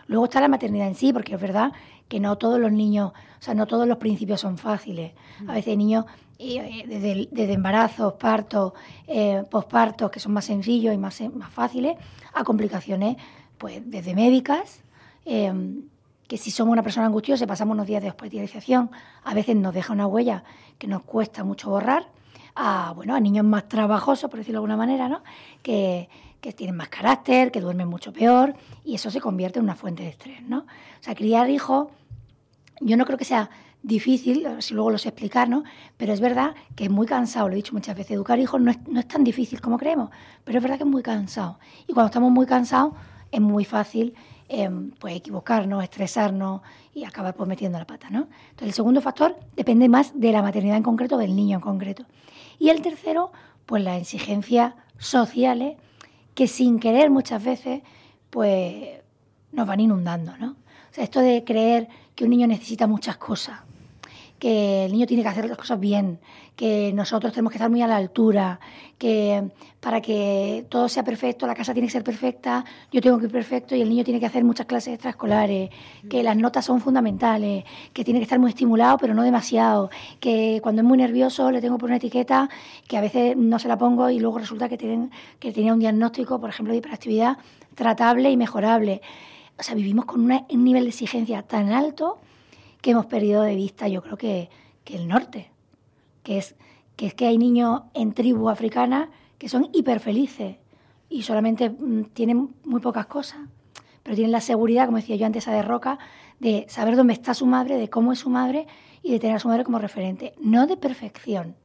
Luego 0.08 0.24
está 0.24 0.40
la 0.40 0.48
maternidad 0.48 0.88
en 0.88 0.96
sí, 0.96 1.12
porque 1.12 1.36
es 1.36 1.40
verdad 1.40 1.72
que 2.08 2.20
no 2.20 2.36
todos 2.36 2.58
los 2.58 2.72
niños, 2.72 3.12
o 3.12 3.42
sea, 3.42 3.54
no 3.54 3.66
todos 3.66 3.86
los 3.86 3.96
principios 3.96 4.40
son 4.40 4.58
fáciles. 4.58 5.12
A 5.46 5.54
veces 5.54 5.68
hay 5.68 5.76
niños 5.76 6.04
eh, 6.38 6.84
desde, 6.86 7.28
desde, 7.30 7.52
embarazos, 7.52 8.14
partos, 8.14 8.72
eh, 9.06 9.44
pospartos, 9.48 10.10
que 10.10 10.18
son 10.18 10.32
más 10.32 10.44
sencillos 10.44 10.92
y 10.92 10.98
más, 10.98 11.20
más 11.32 11.50
fáciles, 11.50 11.96
a 12.34 12.42
complicaciones 12.42 13.16
pues 13.56 13.80
desde 13.88 14.14
médicas, 14.16 14.82
eh, 15.24 15.52
que 16.32 16.38
si 16.38 16.50
somos 16.50 16.72
una 16.72 16.82
persona 16.82 17.04
angustiosa 17.04 17.44
y 17.44 17.46
pasamos 17.46 17.74
unos 17.74 17.86
días 17.86 18.02
de 18.02 18.08
hospitalización, 18.08 18.90
a 19.22 19.34
veces 19.34 19.54
nos 19.54 19.74
deja 19.74 19.92
una 19.92 20.06
huella 20.06 20.44
que 20.78 20.86
nos 20.86 21.02
cuesta 21.02 21.44
mucho 21.44 21.68
borrar, 21.68 22.08
a, 22.54 22.94
bueno, 22.96 23.14
a 23.14 23.20
niños 23.20 23.44
más 23.44 23.68
trabajosos, 23.68 24.30
por 24.30 24.38
decirlo 24.38 24.60
de 24.60 24.64
alguna 24.64 24.78
manera, 24.78 25.10
¿no? 25.10 25.22
que, 25.62 26.08
que 26.40 26.54
tienen 26.54 26.74
más 26.74 26.88
carácter, 26.88 27.52
que 27.52 27.60
duermen 27.60 27.86
mucho 27.86 28.14
peor, 28.14 28.54
y 28.82 28.94
eso 28.94 29.10
se 29.10 29.20
convierte 29.20 29.58
en 29.58 29.66
una 29.66 29.74
fuente 29.74 30.04
de 30.04 30.08
estrés. 30.08 30.40
¿no? 30.40 30.60
O 30.60 31.02
sea, 31.02 31.14
criar 31.14 31.50
hijos, 31.50 31.88
yo 32.80 32.96
no 32.96 33.04
creo 33.04 33.18
que 33.18 33.26
sea 33.26 33.50
difícil, 33.82 34.48
si 34.60 34.72
luego 34.72 34.90
lo 34.90 34.96
sé 34.96 35.10
explicar, 35.10 35.50
¿no? 35.50 35.64
Pero 35.98 36.14
es 36.14 36.20
verdad 36.22 36.54
que 36.74 36.84
es 36.84 36.90
muy 36.90 37.06
cansado, 37.06 37.48
lo 37.48 37.52
he 37.52 37.56
dicho 37.56 37.74
muchas 37.74 37.94
veces, 37.94 38.12
educar 38.12 38.38
hijos 38.38 38.58
no 38.58 38.70
es, 38.70 38.78
no 38.88 39.00
es 39.00 39.06
tan 39.06 39.22
difícil 39.22 39.60
como 39.60 39.76
creemos, 39.76 40.08
pero 40.44 40.56
es 40.56 40.62
verdad 40.62 40.78
que 40.78 40.84
es 40.84 40.90
muy 40.90 41.02
cansado. 41.02 41.58
Y 41.86 41.92
cuando 41.92 42.06
estamos 42.06 42.30
muy 42.30 42.46
cansados, 42.46 42.94
es 43.30 43.40
muy 43.42 43.66
fácil 43.66 44.14
Em, 44.54 44.90
pues 44.90 45.16
equivocarnos, 45.16 45.82
estresarnos 45.82 46.60
y 46.92 47.04
acabar 47.04 47.34
pues 47.34 47.48
metiendo 47.48 47.78
la 47.78 47.86
pata, 47.86 48.10
¿no? 48.10 48.28
Entonces 48.50 48.68
el 48.68 48.72
segundo 48.74 49.00
factor 49.00 49.34
depende 49.56 49.88
más 49.88 50.12
de 50.20 50.30
la 50.30 50.42
maternidad 50.42 50.76
en 50.76 50.82
concreto, 50.82 51.16
del 51.16 51.34
niño 51.34 51.56
en 51.56 51.62
concreto. 51.62 52.04
Y 52.58 52.68
el 52.68 52.82
tercero, 52.82 53.32
pues 53.64 53.82
las 53.82 53.98
exigencias 53.98 54.74
sociales 54.98 55.78
que 56.34 56.48
sin 56.48 56.80
querer 56.80 57.08
muchas 57.08 57.42
veces 57.42 57.80
pues 58.28 59.00
nos 59.52 59.66
van 59.66 59.80
inundando, 59.80 60.36
¿no? 60.36 60.50
O 60.50 60.94
sea, 60.94 61.04
esto 61.04 61.20
de 61.20 61.44
creer 61.44 61.88
que 62.14 62.24
un 62.24 62.30
niño 62.30 62.46
necesita 62.46 62.86
muchas 62.86 63.16
cosas, 63.16 63.60
que 64.42 64.86
el 64.86 64.90
niño 64.90 65.06
tiene 65.06 65.22
que 65.22 65.28
hacer 65.28 65.48
las 65.48 65.56
cosas 65.56 65.78
bien, 65.78 66.18
que 66.56 66.92
nosotros 66.92 67.32
tenemos 67.32 67.52
que 67.52 67.58
estar 67.58 67.70
muy 67.70 67.80
a 67.80 67.86
la 67.86 67.96
altura, 67.96 68.58
que 68.98 69.52
para 69.78 70.00
que 70.00 70.66
todo 70.68 70.88
sea 70.88 71.04
perfecto, 71.04 71.46
la 71.46 71.54
casa 71.54 71.72
tiene 71.72 71.86
que 71.86 71.92
ser 71.92 72.02
perfecta, 72.02 72.64
yo 72.90 73.00
tengo 73.00 73.20
que 73.20 73.26
ir 73.26 73.30
perfecto 73.30 73.76
y 73.76 73.82
el 73.82 73.88
niño 73.88 74.02
tiene 74.02 74.18
que 74.18 74.26
hacer 74.26 74.42
muchas 74.42 74.66
clases 74.66 74.94
extraescolares, 74.94 75.70
que 76.10 76.24
las 76.24 76.36
notas 76.36 76.64
son 76.64 76.80
fundamentales, 76.80 77.62
que 77.92 78.02
tiene 78.02 78.18
que 78.18 78.24
estar 78.24 78.40
muy 78.40 78.48
estimulado 78.50 78.98
pero 78.98 79.14
no 79.14 79.22
demasiado, 79.22 79.90
que 80.18 80.58
cuando 80.60 80.82
es 80.82 80.88
muy 80.88 80.98
nervioso 80.98 81.48
le 81.52 81.60
tengo 81.60 81.78
poner 81.78 81.92
una 81.92 81.98
etiqueta 81.98 82.48
que 82.88 82.96
a 82.96 83.00
veces 83.00 83.36
no 83.36 83.60
se 83.60 83.68
la 83.68 83.78
pongo 83.78 84.10
y 84.10 84.18
luego 84.18 84.40
resulta 84.40 84.68
que, 84.68 84.76
tienen, 84.76 85.12
que 85.38 85.52
tenía 85.52 85.72
un 85.72 85.78
diagnóstico, 85.78 86.40
por 86.40 86.50
ejemplo, 86.50 86.72
de 86.72 86.78
hiperactividad 86.78 87.36
tratable 87.76 88.28
y 88.28 88.36
mejorable. 88.36 89.02
O 89.56 89.62
sea, 89.62 89.76
vivimos 89.76 90.04
con 90.04 90.22
un 90.22 90.64
nivel 90.64 90.82
de 90.82 90.88
exigencia 90.88 91.42
tan 91.42 91.70
alto 91.70 92.18
que 92.82 92.90
hemos 92.90 93.06
perdido 93.06 93.42
de 93.42 93.54
vista, 93.54 93.88
yo 93.88 94.02
creo 94.02 94.18
que, 94.18 94.50
el 94.86 95.08
norte, 95.08 95.50
que 96.22 96.36
es, 96.36 96.54
que 96.96 97.06
es 97.06 97.14
que 97.14 97.26
hay 97.26 97.38
niños 97.38 97.82
en 97.94 98.12
tribu 98.12 98.50
africanas 98.50 99.08
que 99.38 99.48
son 99.48 99.70
hiperfelices 99.72 100.56
y 101.08 101.22
solamente 101.22 101.70
mm, 101.70 102.10
tienen 102.12 102.54
muy 102.64 102.80
pocas 102.80 103.06
cosas, 103.06 103.40
pero 104.02 104.16
tienen 104.16 104.32
la 104.32 104.42
seguridad, 104.42 104.84
como 104.84 104.98
decía 104.98 105.16
yo 105.16 105.24
antes, 105.24 105.48
a 105.48 105.52
de 105.52 105.62
Roca, 105.62 105.98
de 106.40 106.66
saber 106.68 106.96
dónde 106.96 107.14
está 107.14 107.32
su 107.32 107.46
madre, 107.46 107.78
de 107.78 107.88
cómo 107.88 108.12
es 108.12 108.18
su 108.18 108.28
madre 108.28 108.66
y 109.02 109.12
de 109.12 109.20
tener 109.20 109.36
a 109.36 109.38
su 109.38 109.48
madre 109.48 109.64
como 109.64 109.78
referente, 109.78 110.34
no 110.40 110.66
de 110.66 110.76
perfección, 110.76 111.56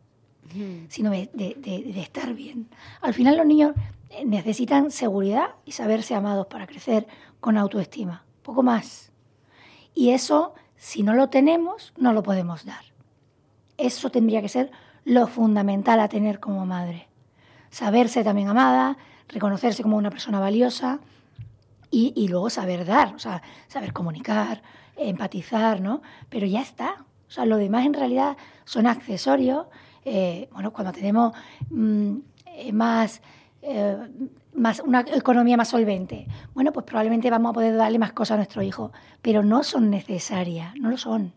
sino 0.88 1.12
de, 1.12 1.30
de, 1.34 2.00
estar 2.00 2.34
bien. 2.34 2.70
Al 3.02 3.14
final 3.14 3.36
los 3.36 3.46
niños 3.46 3.74
eh, 4.10 4.24
necesitan 4.24 4.92
seguridad 4.92 5.56
y 5.66 5.74
saberse 5.74 6.16
amados 6.16 6.48
para 6.48 6.68
crecer 6.68 7.08
con 7.42 7.58
autoestima, 7.58 8.24
poco 8.44 8.64
más. 8.64 9.12
Y 9.94 10.12
eso 10.12 10.54
si 10.78 11.04
no 11.04 11.14
lo 11.14 11.30
tenemos, 11.30 11.94
no 11.98 12.14
lo 12.14 12.24
podemos 12.24 12.66
dar. 12.66 12.84
Eso 13.78 14.10
tendría 14.10 14.42
que 14.42 14.50
ser 14.50 14.72
lo 15.04 15.28
fundamental 15.28 16.00
a 16.00 16.08
tener 16.08 16.40
como 16.40 16.66
madre. 16.66 17.08
Saberse 17.70 18.24
también 18.24 18.48
amada, 18.48 18.98
reconocerse 19.28 19.84
como 19.84 19.98
una 19.98 20.10
persona 20.10 20.40
valiosa 20.40 21.00
y, 21.90 22.28
luego 22.28 22.50
saber 22.50 22.86
dar, 22.86 23.16
o 23.16 23.20
sea, 23.20 23.42
saber 23.68 23.94
comunicar, 23.94 24.62
empatizar, 24.98 25.82
¿no? 25.82 26.02
Pero 26.30 26.46
ya 26.46 26.62
está. 26.62 27.06
O 27.28 27.32
sea, 27.32 27.46
lo 27.46 27.58
demás 27.58 27.86
en 27.86 27.94
realidad 27.94 28.38
son 28.66 28.88
accesorios. 28.88 29.68
Eh, 30.06 30.50
bueno, 30.52 30.72
cuando 30.72 30.92
tenemos 30.92 31.34
mm, 31.70 32.18
eh, 32.46 32.72
más 32.74 33.22
eh, 33.70 33.98
más, 34.54 34.80
una 34.80 35.02
economía 35.02 35.58
más 35.58 35.68
solvente. 35.68 36.26
Bueno, 36.54 36.72
pues 36.72 36.86
probablemente 36.86 37.30
vamos 37.30 37.50
a 37.50 37.54
poder 37.54 37.76
darle 37.76 38.00
más 38.00 38.14
cosas 38.14 38.36
a 38.36 38.38
nuestro 38.38 38.64
hijo, 38.64 38.94
pero 39.22 39.44
no 39.44 39.64
son 39.64 39.90
necesarias, 39.90 40.74
no 40.80 40.90
lo 40.90 40.98
son 40.98 41.34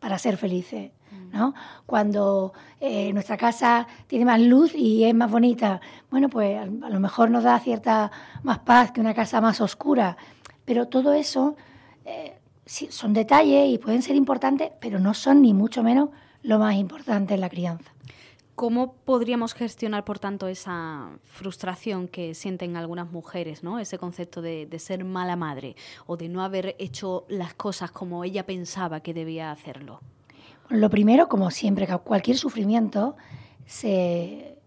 para 0.00 0.18
ser 0.18 0.36
felices. 0.36 0.90
¿no? 1.32 1.54
Cuando 1.86 2.52
eh, 2.80 3.12
nuestra 3.12 3.36
casa 3.36 3.86
tiene 4.08 4.24
más 4.24 4.40
luz 4.40 4.74
y 4.74 5.04
es 5.04 5.14
más 5.14 5.30
bonita, 5.30 5.80
bueno, 6.10 6.28
pues 6.28 6.58
a, 6.58 6.66
lo 6.66 6.98
mejor 6.98 7.30
nos 7.30 7.44
da 7.44 7.58
cierta 7.60 8.10
más 8.42 8.58
paz 8.60 8.90
que 8.90 9.00
una 9.00 9.14
casa 9.14 9.40
más 9.40 9.60
oscura, 9.60 10.16
pero 10.64 10.88
todo 10.88 11.12
eso 11.12 11.56
eh, 12.04 12.36
son 12.66 13.12
detalles 13.12 13.68
y 13.68 13.78
pueden 13.78 14.02
ser 14.02 14.16
importantes, 14.16 14.72
pero 14.80 14.98
no 14.98 15.14
son 15.14 15.42
ni 15.42 15.54
mucho 15.54 15.84
menos 15.84 16.10
lo 16.42 16.58
más 16.58 16.74
importante 16.74 17.34
en 17.34 17.40
la 17.40 17.48
crianza. 17.48 17.92
¿Cómo 18.60 18.92
podríamos 18.92 19.54
gestionar, 19.54 20.04
por 20.04 20.18
tanto, 20.18 20.46
esa 20.46 21.08
frustración 21.24 22.08
que 22.08 22.34
sienten 22.34 22.76
algunas 22.76 23.10
mujeres, 23.10 23.62
¿no? 23.62 23.78
ese 23.78 23.96
concepto 23.96 24.42
de, 24.42 24.68
ser 24.78 25.02
mala 25.02 25.34
madre 25.34 25.76
o 26.06 26.18
de 26.18 26.28
no 26.28 26.42
haber 26.42 26.76
hecho 26.78 27.24
las 27.30 27.54
cosas 27.54 27.90
como 27.90 28.22
ella 28.22 28.44
pensaba 28.44 29.00
que 29.00 29.14
debía 29.14 29.50
hacerlo? 29.50 30.02
Lo 30.68 30.90
primero, 30.90 31.26
como 31.26 31.50
siempre, 31.50 31.86
que 31.86 31.96
cualquier 32.00 32.36
sufrimiento 32.36 33.16
se, 33.64 34.58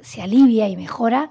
se 0.00 0.20
alivia 0.20 0.68
y 0.68 0.76
mejora 0.76 1.30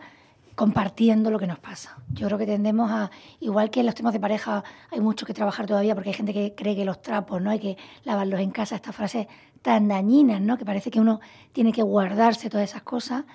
compartiendo 0.55 1.29
lo 1.29 1.39
que 1.39 1.45
nos 1.45 1.59
pasa. 1.59 1.97
Yo 2.13 2.27
creo 2.27 2.39
que 2.39 2.45
tendemos 2.45 2.89
a, 2.89 3.11
igual 3.41 3.69
que 3.69 3.81
en 3.81 3.85
los 3.85 3.95
temas 3.95 4.13
de 4.13 4.19
pareja 4.19 4.63
hay 4.89 5.01
mucho 5.01 5.25
que 5.25 5.33
trabajar 5.33 5.67
todavía 5.67 5.93
porque 5.93 6.09
hay 6.09 6.15
gente 6.15 6.33
que 6.33 6.55
cree 6.55 6.75
que 6.75 6.85
los 6.85 7.01
trapos 7.01 7.41
no 7.41 7.51
hay 7.51 7.59
que 7.59 7.77
lavarlos 8.05 8.39
en 8.39 8.49
casa, 8.49 8.75
esta 8.75 8.91
frase 8.93 9.27
tan 9.67 9.89
dañinas, 9.89 10.39
¿no? 10.39 10.57
que 10.57 10.63
parece 10.63 10.89
que 10.89 11.01
uno 11.01 11.19
tiene 11.51 11.73
que 11.73 11.83
guardarse 11.83 12.49
todas 12.49 12.69
esas 12.69 12.83
cosas. 12.83 13.25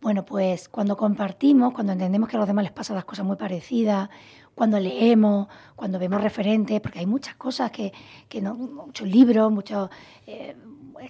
Bueno, 0.00 0.24
pues 0.24 0.68
cuando 0.68 0.96
compartimos, 0.96 1.74
cuando 1.74 1.92
entendemos 1.92 2.28
que 2.28 2.36
a 2.36 2.38
los 2.38 2.46
demás 2.46 2.62
les 2.62 2.70
pasan 2.70 2.94
las 2.94 3.04
cosas 3.04 3.26
muy 3.26 3.34
parecidas, 3.34 4.08
cuando 4.54 4.78
leemos, 4.78 5.48
cuando 5.74 5.98
vemos 5.98 6.20
referentes, 6.22 6.80
porque 6.80 7.00
hay 7.00 7.06
muchas 7.06 7.34
cosas 7.34 7.72
que, 7.72 7.92
que 8.28 8.40
muchos 8.40 9.08
libros, 9.08 9.50
muchas 9.50 9.90
eh, 10.28 10.54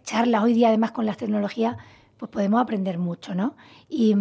charlas 0.04 0.42
hoy 0.42 0.54
día 0.54 0.68
además 0.68 0.92
con 0.92 1.04
las 1.04 1.18
tecnologías, 1.18 1.76
pues 2.16 2.30
podemos 2.30 2.58
aprender 2.58 2.96
mucho, 2.96 3.34
¿no? 3.34 3.56
Y, 3.90 4.16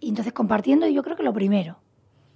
y, 0.00 0.08
entonces 0.08 0.32
compartiendo 0.32 0.88
yo 0.88 1.02
creo 1.02 1.14
que 1.14 1.24
lo 1.24 1.34
primero, 1.34 1.76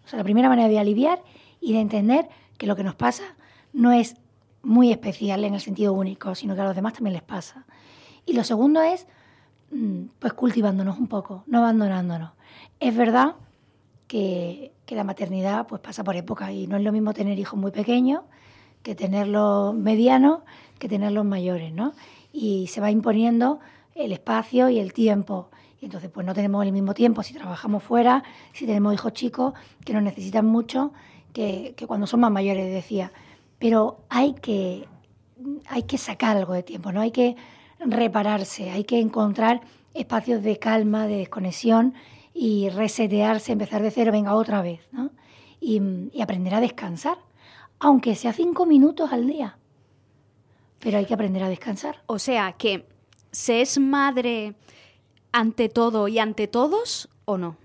o 0.05 0.09
sea, 0.09 0.19
la 0.19 0.25
primera 0.25 0.51
manera 0.51 0.69
de 0.69 0.79
aliviar 0.79 1.23
y 1.63 1.73
de 1.73 1.81
entender 1.81 2.29
que 2.59 2.67
lo 2.67 2.77
que 2.77 2.85
nos 2.85 2.95
pasa 2.95 3.25
no 3.73 3.91
es 3.91 4.17
muy 4.65 4.91
especial 4.91 5.45
en 5.45 5.55
el 5.55 5.61
sentido 5.61 5.93
único, 5.93 6.35
sino 6.35 6.55
que 6.55 6.63
a 6.63 6.65
los 6.65 6.77
demás 6.77 6.95
también 6.95 7.15
les 7.15 7.23
pasa. 7.23 7.67
Y 8.27 8.33
lo 8.33 8.45
segundo 8.45 8.83
es, 8.83 9.07
mm, 9.71 10.07
pues 10.19 10.33
cultivándonos 10.33 10.99
un 10.99 11.07
poco, 11.07 11.45
no 11.47 11.59
abandonándonos. 11.59 12.33
Es 12.81 12.97
verdad 12.97 13.37
que, 14.07 14.73
que 14.87 14.95
la 14.95 15.05
maternidad 15.05 15.67
pues 15.67 15.81
pasa 15.81 16.05
por 16.05 16.17
época 16.17 16.53
y 16.53 16.67
no 16.67 16.77
es 16.77 16.83
lo 16.83 16.93
mismo 16.93 17.13
tener 17.13 17.39
hijos 17.39 17.59
muy 17.59 17.71
pequeños 17.71 18.23
que 18.83 18.95
tenerlos 18.95 19.75
medianos, 19.75 20.41
que 20.79 20.89
tenerlos 20.89 21.25
mayores, 21.25 21.73
¿no? 21.73 21.95
Y 22.33 22.67
se 22.67 22.81
va 22.81 22.91
imponiendo 22.91 23.61
el 23.95 24.13
espacio 24.13 24.69
y 24.69 24.79
el 24.79 24.93
tiempo. 24.93 25.49
Y 25.81 25.87
entonces 25.87 26.11
pues 26.11 26.27
no 26.27 26.35
tenemos 26.35 26.65
el 26.65 26.73
mismo 26.73 26.93
tiempo 26.93 27.23
si 27.23 27.33
trabajamos 27.33 27.83
fuera, 27.83 28.23
si 28.53 28.67
tenemos 28.67 28.93
hijos 28.93 29.13
chicos 29.15 29.55
que 29.85 29.95
nos 29.95 30.03
necesitan 30.03 30.47
mucho, 30.47 30.93
que, 31.33 31.75
que 31.77 31.87
cuando 31.87 32.07
son 32.07 32.21
más 32.21 32.31
mayores, 32.31 32.73
decía 32.73 33.11
pero 33.65 33.97
hay 34.11 34.35
que, 34.35 34.87
hay 35.69 35.85
que 35.85 35.97
sacar 35.97 36.37
algo 36.37 36.53
de 36.53 36.63
tiempo, 36.63 36.93
¿no? 36.93 37.01
Hay 37.01 37.13
que 37.13 37.35
repararse, 37.79 38.69
hay 38.69 38.85
que 38.85 39.01
encontrar 39.01 39.63
espacios 39.95 40.43
de 40.43 40.59
calma, 40.59 41.07
de 41.07 41.17
desconexión 41.17 41.95
y 42.35 42.69
resetearse, 42.69 43.53
empezar 43.53 43.83
de 43.83 43.91
cero, 43.91 44.13
venga 44.13 44.35
otra 44.35 44.61
vez, 44.61 44.81
¿no? 44.93 45.13
Y, 45.61 45.81
y, 46.13 46.21
aprender 46.21 46.55
a 46.55 46.61
descansar, 46.61 47.17
aunque 47.79 48.17
sea 48.17 48.35
cinco 48.35 48.67
minutos 48.67 49.11
al 49.15 49.27
día. 49.27 49.57
Pero 50.79 50.99
hay 50.99 51.07
que 51.07 51.15
aprender 51.15 51.43
a 51.43 51.49
descansar. 51.49 52.03
O 52.05 52.19
sea, 52.19 52.53
que 52.59 52.87
se 53.31 53.63
es 53.63 53.79
madre 53.79 54.57
ante 55.33 55.71
todo 55.71 56.07
y 56.09 56.19
ante 56.19 56.49
todos 56.49 57.09
o 57.25 57.39
no? 57.39 57.57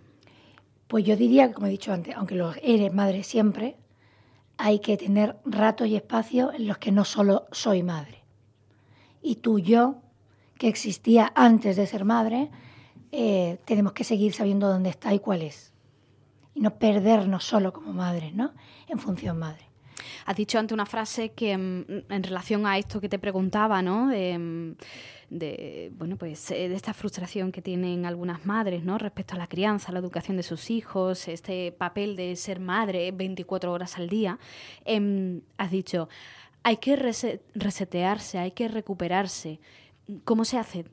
Pues 0.87 1.03
yo 1.03 1.17
diría, 1.17 1.51
como 1.51 1.67
he 1.67 1.71
dicho 1.71 1.91
antes, 1.91 2.15
aunque 2.15 2.35
lo 2.35 2.53
eres 2.63 2.93
madre 2.93 3.23
siempre, 3.23 3.75
hay 4.59 4.79
que 4.79 4.97
tener 4.97 5.37
ratos 5.45 5.87
y 5.87 5.95
espacios 5.95 6.53
en 6.53 6.67
los 6.67 6.77
que 6.77 6.91
no 6.91 7.05
solo 7.05 7.47
soy 7.51 7.81
madre. 7.81 8.25
Y 9.21 9.35
tú, 9.35 9.57
yo, 9.57 10.01
que 10.57 10.67
existía 10.67 11.31
antes 11.33 11.77
de 11.77 11.87
ser 11.87 12.03
madre, 12.03 12.51
eh, 13.13 13.57
tenemos 13.63 13.93
que 13.93 14.03
seguir 14.03 14.33
sabiendo 14.33 14.67
dónde 14.67 14.89
está 14.89 15.13
y 15.13 15.19
cuál 15.19 15.43
es. 15.43 15.71
Y 16.53 16.59
no 16.59 16.77
perdernos 16.77 17.45
solo 17.45 17.71
como 17.71 17.93
madre, 17.93 18.33
¿no? 18.33 18.53
En 18.89 18.99
función 18.99 19.39
madre. 19.39 19.63
Has 20.25 20.35
dicho 20.35 20.59
antes 20.59 20.73
una 20.73 20.85
frase 20.85 21.29
que 21.29 21.57
mm, 21.57 22.11
en 22.11 22.23
relación 22.23 22.67
a 22.67 22.77
esto 22.77 22.99
que 22.99 23.07
te 23.07 23.17
preguntaba, 23.17 23.81
¿no? 23.81 24.07
Mm, 24.07 24.75
de, 25.29 25.91
bueno, 25.97 26.17
pues, 26.17 26.51
eh, 26.51 26.69
de 26.69 26.75
esta 26.75 26.93
frustración 26.93 27.51
que 27.51 27.61
tienen 27.61 28.05
algunas 28.05 28.45
madres 28.45 28.83
¿no? 28.83 28.97
respecto 28.97 29.35
a 29.35 29.37
la 29.37 29.47
crianza, 29.47 29.91
la 29.91 29.99
educación 29.99 30.37
de 30.37 30.43
sus 30.43 30.69
hijos, 30.69 31.27
este 31.27 31.71
papel 31.71 32.15
de 32.15 32.35
ser 32.35 32.59
madre 32.59 33.11
24 33.11 33.71
horas 33.71 33.97
al 33.97 34.09
día, 34.09 34.39
em, 34.85 35.41
has 35.57 35.71
dicho, 35.71 36.09
hay 36.63 36.77
que 36.77 36.95
resetearse, 37.55 38.37
hay 38.39 38.51
que 38.51 38.67
recuperarse. 38.67 39.59
¿Cómo 40.25 40.45
se 40.45 40.57
hace? 40.57 40.85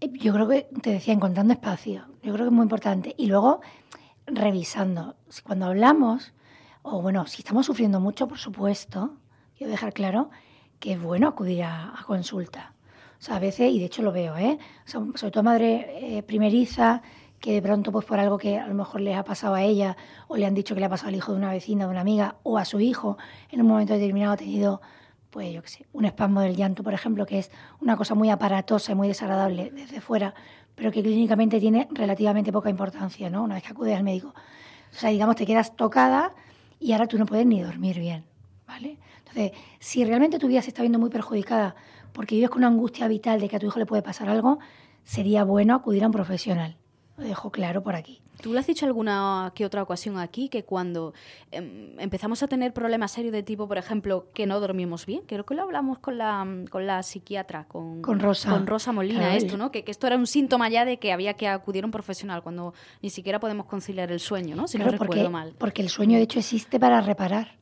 Eh, 0.00 0.10
yo 0.12 0.32
creo 0.32 0.48
que, 0.48 0.68
te 0.82 0.90
decía, 0.90 1.14
encontrando 1.14 1.52
espacio, 1.52 2.04
yo 2.22 2.32
creo 2.32 2.44
que 2.44 2.50
es 2.50 2.52
muy 2.52 2.64
importante. 2.64 3.14
Y 3.16 3.26
luego, 3.26 3.60
revisando, 4.26 5.16
cuando 5.44 5.66
hablamos, 5.66 6.34
o 6.82 7.02
bueno, 7.02 7.26
si 7.26 7.38
estamos 7.38 7.66
sufriendo 7.66 8.00
mucho, 8.00 8.28
por 8.28 8.38
supuesto, 8.38 9.16
quiero 9.56 9.70
dejar 9.70 9.92
claro 9.92 10.30
que 10.78 10.92
es 10.92 11.02
bueno 11.02 11.28
acudir 11.28 11.64
a 11.64 12.04
consulta 12.06 12.75
o 13.18 13.22
sea, 13.22 13.36
a 13.36 13.38
veces, 13.38 13.72
y 13.72 13.78
de 13.78 13.86
hecho 13.86 14.02
lo 14.02 14.12
veo, 14.12 14.36
¿eh? 14.36 14.58
sobre 14.84 15.30
todo 15.30 15.42
madre 15.42 16.18
eh, 16.18 16.22
primeriza, 16.22 17.02
que 17.40 17.52
de 17.52 17.62
pronto, 17.62 17.92
pues 17.92 18.04
por 18.04 18.18
algo 18.18 18.38
que 18.38 18.58
a 18.58 18.66
lo 18.66 18.74
mejor 18.74 19.00
les 19.00 19.16
ha 19.16 19.24
pasado 19.24 19.54
a 19.54 19.62
ella, 19.62 19.96
o 20.28 20.36
le 20.36 20.46
han 20.46 20.54
dicho 20.54 20.74
que 20.74 20.80
le 20.80 20.86
ha 20.86 20.88
pasado 20.88 21.08
al 21.08 21.16
hijo 21.16 21.32
de 21.32 21.38
una 21.38 21.50
vecina, 21.50 21.84
de 21.84 21.90
una 21.90 22.00
amiga, 22.00 22.36
o 22.42 22.58
a 22.58 22.64
su 22.64 22.80
hijo, 22.80 23.18
en 23.50 23.60
un 23.60 23.68
momento 23.68 23.94
determinado 23.94 24.32
ha 24.32 24.36
tenido, 24.36 24.80
pues 25.30 25.52
yo 25.52 25.62
qué 25.62 25.68
sé, 25.68 25.86
un 25.92 26.04
espasmo 26.04 26.40
del 26.40 26.56
llanto, 26.56 26.82
por 26.82 26.94
ejemplo, 26.94 27.26
que 27.26 27.38
es 27.38 27.50
una 27.80 27.96
cosa 27.96 28.14
muy 28.14 28.30
aparatosa 28.30 28.92
y 28.92 28.94
muy 28.94 29.08
desagradable 29.08 29.70
desde 29.70 30.00
fuera, 30.00 30.34
pero 30.74 30.90
que 30.90 31.02
clínicamente 31.02 31.58
tiene 31.60 31.88
relativamente 31.90 32.52
poca 32.52 32.70
importancia, 32.70 33.30
¿no? 33.30 33.42
Una 33.42 33.54
vez 33.54 33.64
que 33.64 33.70
acudes 33.70 33.96
al 33.96 34.04
médico. 34.04 34.34
O 34.92 34.98
sea, 34.98 35.10
digamos, 35.10 35.36
te 35.36 35.46
quedas 35.46 35.74
tocada 35.76 36.34
y 36.78 36.92
ahora 36.92 37.06
tú 37.06 37.18
no 37.18 37.26
puedes 37.26 37.46
ni 37.46 37.62
dormir 37.62 37.98
bien, 37.98 38.24
¿vale? 38.66 38.98
Entonces, 39.18 39.52
si 39.78 40.04
realmente 40.04 40.38
tu 40.38 40.48
vida 40.48 40.62
se 40.62 40.68
está 40.68 40.82
viendo 40.82 40.98
muy 40.98 41.10
perjudicada 41.10 41.74
porque 42.16 42.34
vives 42.34 42.48
con 42.48 42.60
una 42.60 42.68
angustia 42.68 43.06
vital 43.08 43.40
de 43.40 43.48
que 43.48 43.56
a 43.56 43.58
tu 43.58 43.66
hijo 43.66 43.78
le 43.78 43.84
puede 43.84 44.00
pasar 44.00 44.30
algo, 44.30 44.58
sería 45.04 45.44
bueno 45.44 45.74
acudir 45.74 46.02
a 46.02 46.06
un 46.06 46.12
profesional. 46.12 46.76
Lo 47.18 47.24
dejo 47.24 47.50
claro 47.50 47.82
por 47.82 47.94
aquí. 47.94 48.22
¿Tú 48.40 48.54
le 48.54 48.58
has 48.58 48.66
dicho 48.66 48.86
alguna 48.86 49.52
que 49.54 49.64
otra 49.66 49.82
ocasión 49.82 50.18
aquí 50.18 50.48
que 50.48 50.64
cuando 50.64 51.12
em, 51.50 51.98
empezamos 51.98 52.42
a 52.42 52.48
tener 52.48 52.72
problemas 52.72 53.12
serios 53.12 53.32
de 53.32 53.42
tipo, 53.42 53.68
por 53.68 53.76
ejemplo, 53.76 54.28
que 54.32 54.46
no 54.46 54.60
dormimos 54.60 55.04
bien? 55.04 55.22
Creo 55.26 55.44
que 55.44 55.54
lo 55.54 55.62
hablamos 55.62 55.98
con 55.98 56.16
la, 56.16 56.46
con 56.70 56.86
la 56.86 57.02
psiquiatra, 57.02 57.64
con, 57.68 58.00
con 58.00 58.18
Rosa. 58.18 58.50
Con 58.50 58.66
Rosa 58.66 58.92
Molina, 58.92 59.36
esto, 59.36 59.58
¿no? 59.58 59.70
Que, 59.70 59.84
esto 59.86 60.06
era 60.06 60.16
un 60.16 60.26
síntoma 60.26 60.70
ya 60.70 60.86
de 60.86 60.98
que 60.98 61.12
había 61.12 61.34
que 61.34 61.48
acudir 61.48 61.84
a 61.84 61.86
un 61.86 61.92
profesional 61.92 62.42
cuando 62.42 62.72
ni 63.02 63.10
siquiera 63.10 63.40
podemos 63.40 63.66
conciliar 63.66 64.10
el 64.10 64.20
sueño, 64.20 64.56
¿no? 64.56 64.68
Si 64.68 64.78
no 64.78 64.84
recuerdo 64.84 65.06
porque, 65.06 65.28
mal. 65.28 65.54
Porque 65.58 65.82
el 65.82 65.90
sueño, 65.90 66.16
de 66.16 66.24
hecho, 66.24 66.38
existe 66.38 66.80
para 66.80 67.02
reparar. 67.02 67.56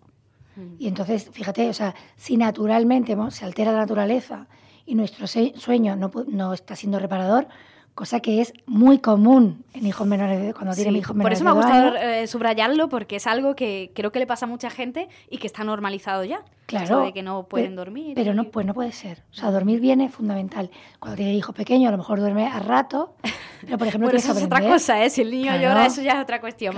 Mm. 0.57 0.75
Y 0.79 0.89
entonces, 0.89 1.31
fíjate, 1.33 1.69
o 1.69 1.75
sea, 1.75 1.95
si 2.17 2.37
naturalmente 2.37 3.17
se 3.31 3.45
altera 3.45 3.73
la 3.73 3.79
naturaleza 3.79 4.47
y 4.87 4.95
nuestro 4.95 5.27
sueño 5.27 5.97
no, 5.97 6.11
no 6.29 6.53
está 6.53 6.77
siendo 6.77 6.99
reparador, 6.99 7.49
cosa 7.95 8.21
que 8.21 8.41
es 8.41 8.53
muy 8.67 8.99
común 8.99 9.65
en 9.73 9.87
hijos 9.87 10.07
menores 10.07 10.43
de, 10.43 10.53
cuando 10.53 10.75
tienen 10.75 10.97
hijos 10.97 11.15
menores 11.15 11.41
Por 11.41 11.45
eso 11.45 11.45
me 11.45 11.51
ha 11.51 11.63
gustado 11.63 11.97
eh, 11.97 12.27
subrayarlo 12.27 12.89
porque 12.89 13.17
es 13.17 13.27
algo 13.27 13.55
que 13.55 13.93
creo 13.95 14.11
que 14.11 14.19
le 14.19 14.27
pasa 14.27 14.47
a 14.47 14.49
mucha 14.49 14.69
gente 14.69 15.09
y 15.31 15.39
que 15.39 15.47
está 15.47 15.65
normalizado 15.65 16.25
ya. 16.25 16.43
Claro. 16.67 17.05
de 17.05 17.13
que 17.13 17.23
no 17.23 17.47
pueden 17.47 17.77
dormir. 17.77 18.15
Pero 18.15 18.33
no, 18.33 18.45
pues 18.45 18.65
no 18.65 18.73
puede 18.73 18.91
ser. 18.91 19.23
O 19.31 19.35
sea, 19.35 19.51
dormir 19.51 19.81
bien 19.81 20.01
es 20.01 20.11
fundamental. 20.11 20.71
Cuando 20.99 21.17
tienes 21.17 21.37
hijos 21.37 21.55
pequeños, 21.55 21.89
a 21.89 21.91
lo 21.93 21.99
mejor 21.99 22.21
duerme 22.21 22.47
a 22.47 22.59
rato, 22.59 23.17
pero 23.61 23.77
por 23.77 23.87
ejemplo, 23.87 24.09
eso 24.13 24.33
es 24.33 24.43
otra 24.43 24.63
cosa, 24.63 25.05
¿eh? 25.05 25.11
Si 25.11 25.21
el 25.21 25.31
niño 25.31 25.55
llora, 25.57 25.85
eso 25.85 26.01
ya 26.01 26.15
es 26.15 26.23
otra 26.23 26.41
cuestión. 26.41 26.75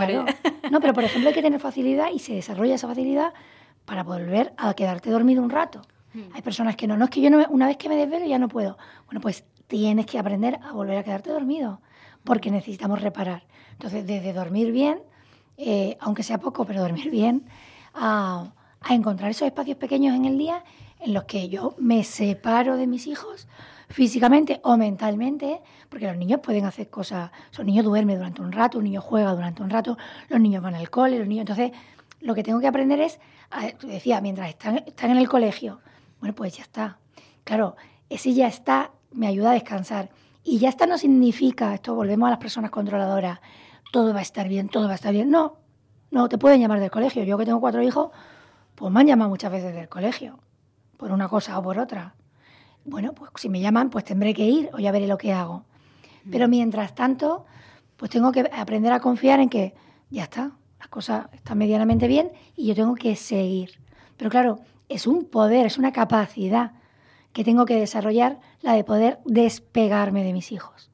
no, 0.72 0.80
pero 0.80 0.92
por 0.92 1.04
ejemplo, 1.04 1.28
hay 1.28 1.34
que 1.34 1.42
tener 1.42 1.60
facilidad 1.60 2.08
y 2.12 2.18
se 2.18 2.34
desarrolla 2.34 2.74
esa 2.74 2.88
facilidad 2.88 3.32
para 3.86 4.02
volver 4.02 4.52
a 4.58 4.74
quedarte 4.74 5.10
dormido 5.10 5.42
un 5.42 5.50
rato. 5.50 5.80
Hmm. 6.12 6.24
Hay 6.34 6.42
personas 6.42 6.76
que 6.76 6.86
no, 6.86 6.96
no 6.96 7.04
es 7.04 7.10
que 7.10 7.20
yo 7.22 7.30
no, 7.30 7.44
una 7.48 7.66
vez 7.66 7.78
que 7.78 7.88
me 7.88 7.96
desvelo 7.96 8.26
ya 8.26 8.38
no 8.38 8.48
puedo. 8.48 8.76
Bueno, 9.06 9.20
pues 9.20 9.44
tienes 9.66 10.06
que 10.06 10.18
aprender 10.18 10.58
a 10.62 10.72
volver 10.72 10.98
a 10.98 11.02
quedarte 11.02 11.30
dormido, 11.30 11.80
porque 12.24 12.50
necesitamos 12.50 13.00
reparar. 13.00 13.44
Entonces, 13.72 14.06
desde 14.06 14.32
dormir 14.32 14.72
bien, 14.72 15.00
eh, 15.56 15.96
aunque 16.00 16.22
sea 16.22 16.38
poco, 16.38 16.64
pero 16.64 16.82
dormir 16.82 17.10
bien, 17.10 17.46
a, 17.94 18.52
encontrar 18.88 19.30
esos 19.30 19.46
espacios 19.48 19.76
pequeños 19.78 20.14
en 20.14 20.26
el 20.26 20.38
día 20.38 20.62
en 21.00 21.12
los 21.12 21.24
que 21.24 21.48
yo 21.48 21.74
me 21.78 22.04
separo 22.04 22.76
de 22.76 22.86
mis 22.86 23.08
hijos 23.08 23.48
físicamente 23.88 24.60
o 24.62 24.76
mentalmente, 24.76 25.60
porque 25.88 26.06
los 26.06 26.16
niños 26.16 26.40
pueden 26.40 26.64
hacer 26.64 26.88
cosas, 26.88 27.30
son 27.50 27.66
niños 27.66 27.84
duermen 27.84 28.16
durante 28.16 28.42
un 28.42 28.52
rato, 28.52 28.78
un 28.78 28.84
niño 28.84 29.00
juega 29.00 29.32
durante 29.34 29.62
un 29.62 29.70
rato, 29.70 29.96
los 30.28 30.40
niños 30.40 30.62
van 30.62 30.74
al 30.74 30.88
cole, 30.88 31.18
los 31.18 31.26
niños, 31.26 31.42
entonces 31.42 31.72
lo 32.20 32.34
que 32.34 32.42
tengo 32.42 32.60
que 32.60 32.66
aprender 32.66 33.00
es, 33.00 33.18
tú 33.78 33.86
decías, 33.86 34.22
mientras 34.22 34.48
están, 34.48 34.78
están 34.86 35.10
en 35.10 35.18
el 35.18 35.28
colegio, 35.28 35.80
bueno, 36.20 36.34
pues 36.34 36.56
ya 36.56 36.62
está. 36.62 36.98
Claro, 37.44 37.76
ese 38.08 38.34
ya 38.34 38.48
está 38.48 38.92
me 39.16 39.26
ayuda 39.26 39.50
a 39.50 39.54
descansar. 39.54 40.10
Y 40.44 40.58
ya 40.58 40.68
está 40.68 40.86
no 40.86 40.98
significa, 40.98 41.74
esto 41.74 41.94
volvemos 41.94 42.28
a 42.28 42.30
las 42.30 42.38
personas 42.38 42.70
controladoras, 42.70 43.40
todo 43.92 44.12
va 44.12 44.20
a 44.20 44.22
estar 44.22 44.48
bien, 44.48 44.68
todo 44.68 44.86
va 44.86 44.92
a 44.92 44.94
estar 44.94 45.12
bien. 45.12 45.30
No, 45.30 45.56
no, 46.10 46.28
te 46.28 46.38
pueden 46.38 46.60
llamar 46.60 46.78
del 46.78 46.90
colegio. 46.90 47.24
Yo 47.24 47.36
que 47.36 47.44
tengo 47.44 47.60
cuatro 47.60 47.82
hijos, 47.82 48.10
pues 48.74 48.92
me 48.92 49.00
han 49.00 49.06
llamado 49.06 49.30
muchas 49.30 49.50
veces 49.50 49.74
del 49.74 49.88
colegio, 49.88 50.38
por 50.96 51.10
una 51.10 51.28
cosa 51.28 51.58
o 51.58 51.62
por 51.62 51.78
otra. 51.78 52.14
Bueno, 52.84 53.12
pues 53.12 53.30
si 53.36 53.48
me 53.48 53.60
llaman, 53.60 53.90
pues 53.90 54.04
tendré 54.04 54.34
que 54.34 54.44
ir 54.44 54.70
o 54.72 54.78
ya 54.78 54.92
veré 54.92 55.08
lo 55.08 55.18
que 55.18 55.32
hago. 55.32 55.64
Pero 56.30 56.46
mientras 56.46 56.94
tanto, 56.94 57.46
pues 57.96 58.10
tengo 58.10 58.30
que 58.30 58.48
aprender 58.52 58.92
a 58.92 59.00
confiar 59.00 59.40
en 59.40 59.48
que 59.48 59.74
ya 60.10 60.24
está, 60.24 60.52
las 60.78 60.88
cosas 60.88 61.26
están 61.32 61.58
medianamente 61.58 62.08
bien 62.08 62.32
y 62.56 62.66
yo 62.66 62.74
tengo 62.74 62.94
que 62.94 63.16
seguir. 63.16 63.80
Pero 64.16 64.30
claro, 64.30 64.60
es 64.88 65.06
un 65.06 65.24
poder, 65.24 65.66
es 65.66 65.78
una 65.78 65.92
capacidad 65.92 66.72
que 67.32 67.44
tengo 67.44 67.66
que 67.66 67.76
desarrollar, 67.76 68.40
la 68.62 68.72
de 68.72 68.84
poder 68.84 69.18
despegarme 69.26 70.24
de 70.24 70.32
mis 70.32 70.52
hijos. 70.52 70.90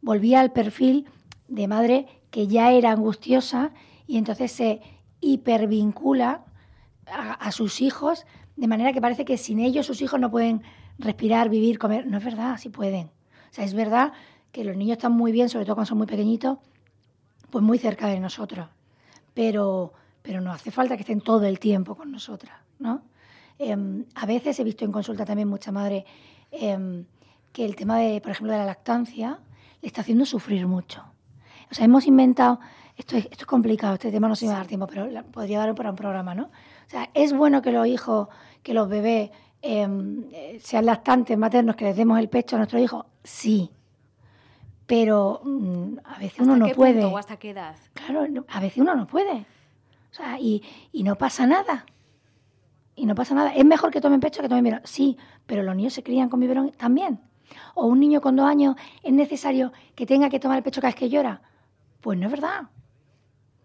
Volví 0.00 0.34
al 0.34 0.52
perfil 0.52 1.06
de 1.48 1.68
madre 1.68 2.06
que 2.30 2.46
ya 2.46 2.72
era 2.72 2.92
angustiosa 2.92 3.72
y 4.06 4.16
entonces 4.16 4.50
se 4.52 4.80
hipervincula 5.20 6.44
a, 7.06 7.52
sus 7.52 7.80
hijos 7.80 8.24
de 8.56 8.66
manera 8.66 8.92
que 8.92 9.00
parece 9.00 9.24
que 9.24 9.36
sin 9.36 9.58
ellos 9.58 9.86
sus 9.86 10.00
hijos 10.00 10.20
no 10.20 10.30
pueden 10.30 10.62
respirar, 10.98 11.48
vivir, 11.48 11.78
comer. 11.78 12.06
No 12.06 12.18
es 12.18 12.24
verdad, 12.24 12.56
sí 12.58 12.70
pueden. 12.70 13.06
O 13.06 13.52
sea, 13.52 13.64
es 13.64 13.74
verdad 13.74 14.12
que 14.52 14.64
los 14.64 14.76
niños 14.76 14.96
están 14.96 15.12
muy 15.12 15.32
bien, 15.32 15.48
sobre 15.48 15.64
todo 15.64 15.74
cuando 15.74 15.88
son 15.88 15.98
muy 15.98 16.06
pequeñitos, 16.06 16.58
pues 17.50 17.62
muy 17.62 17.78
cerca 17.78 18.08
de 18.08 18.20
nosotros. 18.20 18.68
Pero, 19.38 19.92
pero 20.20 20.40
no 20.40 20.50
hace 20.50 20.72
falta 20.72 20.96
que 20.96 21.02
estén 21.02 21.20
todo 21.20 21.44
el 21.46 21.60
tiempo 21.60 21.94
con 21.94 22.10
nosotras, 22.10 22.58
¿no? 22.80 23.02
Em, 23.56 24.04
a 24.16 24.26
veces 24.26 24.58
he 24.58 24.64
visto 24.64 24.84
en 24.84 24.90
consulta 24.90 25.24
también 25.24 25.46
mucha 25.46 25.70
madre 25.70 26.04
em, 26.50 27.04
que 27.52 27.64
el 27.64 27.76
tema 27.76 27.98
de, 27.98 28.20
por 28.20 28.32
ejemplo, 28.32 28.52
de 28.52 28.58
la 28.58 28.64
lactancia 28.64 29.38
le 29.80 29.86
está 29.86 30.00
haciendo 30.00 30.26
sufrir 30.26 30.66
mucho. 30.66 31.04
O 31.70 31.74
sea, 31.76 31.84
hemos 31.84 32.04
inventado, 32.08 32.58
esto 32.96 33.16
es, 33.16 33.26
esto 33.26 33.42
es 33.42 33.46
complicado, 33.46 33.94
este 33.94 34.10
tema 34.10 34.26
no 34.26 34.34
se 34.34 34.46
me 34.46 34.50
va 34.50 34.56
a 34.56 34.60
dar 34.62 34.66
tiempo, 34.66 34.88
pero 34.88 35.08
podría 35.30 35.60
darlo 35.60 35.76
para 35.76 35.90
un 35.90 35.96
programa, 35.96 36.34
¿no? 36.34 36.46
O 36.46 36.90
sea, 36.90 37.08
es 37.14 37.32
bueno 37.32 37.62
que 37.62 37.70
los 37.70 37.86
hijos, 37.86 38.26
que 38.64 38.74
los 38.74 38.88
bebés 38.88 39.30
em, 39.62 40.24
sean 40.58 40.84
lactantes, 40.84 41.38
maternos, 41.38 41.76
que 41.76 41.84
les 41.84 41.96
demos 41.96 42.18
el 42.18 42.28
pecho 42.28 42.56
a 42.56 42.58
nuestros 42.58 42.82
hijos, 42.82 43.06
sí. 43.22 43.70
Pero 44.88 45.40
mm, 45.44 45.98
a 46.04 46.18
veces 46.18 46.40
uno 46.40 46.56
no 46.56 46.68
puede. 46.70 47.04
o 47.04 47.16
¿Hasta 47.16 47.36
qué 47.36 47.50
edad? 47.50 47.76
Claro, 47.94 48.26
a 48.48 48.60
veces 48.60 48.78
uno 48.78 48.96
no 48.96 49.06
puede. 49.06 49.46
O 50.10 50.14
sea, 50.14 50.40
y, 50.40 50.64
y 50.90 51.04
no 51.04 51.14
pasa 51.14 51.46
nada 51.46 51.86
y 52.98 53.06
no 53.06 53.14
pasa 53.14 53.34
nada. 53.34 53.54
¿Es 53.54 53.64
mejor 53.64 53.90
que 53.90 54.00
tomen 54.00 54.20
pecho 54.20 54.42
que 54.42 54.48
tomen 54.48 54.64
biberón? 54.64 54.82
Sí, 54.84 55.16
pero 55.46 55.62
los 55.62 55.74
niños 55.76 55.92
se 55.92 56.02
crían 56.02 56.28
con 56.28 56.40
biberón 56.40 56.72
también. 56.72 57.20
¿O 57.74 57.86
un 57.86 58.00
niño 58.00 58.20
con 58.20 58.34
dos 58.36 58.46
años 58.46 58.74
es 59.02 59.12
necesario 59.12 59.72
que 59.94 60.04
tenga 60.04 60.28
que 60.28 60.40
tomar 60.40 60.58
el 60.58 60.64
pecho 60.64 60.80
cada 60.80 60.90
vez 60.90 60.98
que 60.98 61.08
llora? 61.08 61.40
Pues 62.00 62.18
no 62.18 62.26
es 62.26 62.32
verdad. 62.32 62.62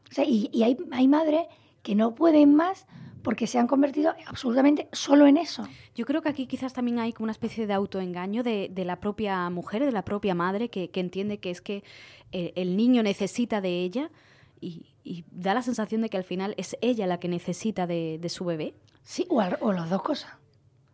O 0.09 0.13
sea, 0.13 0.23
y, 0.23 0.49
hay, 0.63 0.77
hay 0.91 1.07
madres 1.07 1.47
que 1.81 1.95
no 1.95 2.13
pueden 2.13 2.55
más 2.55 2.85
porque 3.23 3.47
se 3.47 3.57
han 3.57 3.67
convertido 3.67 4.13
absolutamente 4.27 4.89
solo 4.91 5.25
en 5.25 5.37
eso. 5.37 5.67
Yo 5.95 6.05
creo 6.05 6.21
que 6.21 6.29
aquí 6.29 6.45
quizás 6.45 6.73
también 6.73 6.99
hay 6.99 7.13
como 7.13 7.25
una 7.25 7.31
especie 7.31 7.65
de 7.65 7.73
autoengaño 7.73 8.43
de, 8.43 8.69
de 8.71 8.85
la 8.85 8.97
propia 8.97 9.49
mujer, 9.49 9.85
de 9.85 9.91
la 9.91 10.03
propia 10.03 10.35
madre, 10.35 10.69
que, 10.69 10.89
que 10.91 10.99
entiende 10.99 11.39
que 11.39 11.49
es 11.49 11.61
que 11.61 11.83
eh, 12.31 12.51
el 12.55 12.75
niño 12.75 13.01
necesita 13.01 13.61
de 13.61 13.83
ella 13.83 14.11
y, 14.59 14.85
da 15.31 15.53
la 15.53 15.61
sensación 15.61 16.01
de 16.01 16.09
que 16.09 16.15
al 16.15 16.23
final 16.23 16.53
es 16.57 16.77
ella 16.81 17.05
la 17.07 17.19
que 17.19 17.27
necesita 17.27 17.85
de, 17.85 18.17
de 18.21 18.29
su 18.29 18.45
bebé. 18.45 18.73
Sí, 19.03 19.25
o, 19.29 19.41
o 19.59 19.73
las 19.73 19.89
dos 19.89 20.01
cosas. 20.01 20.31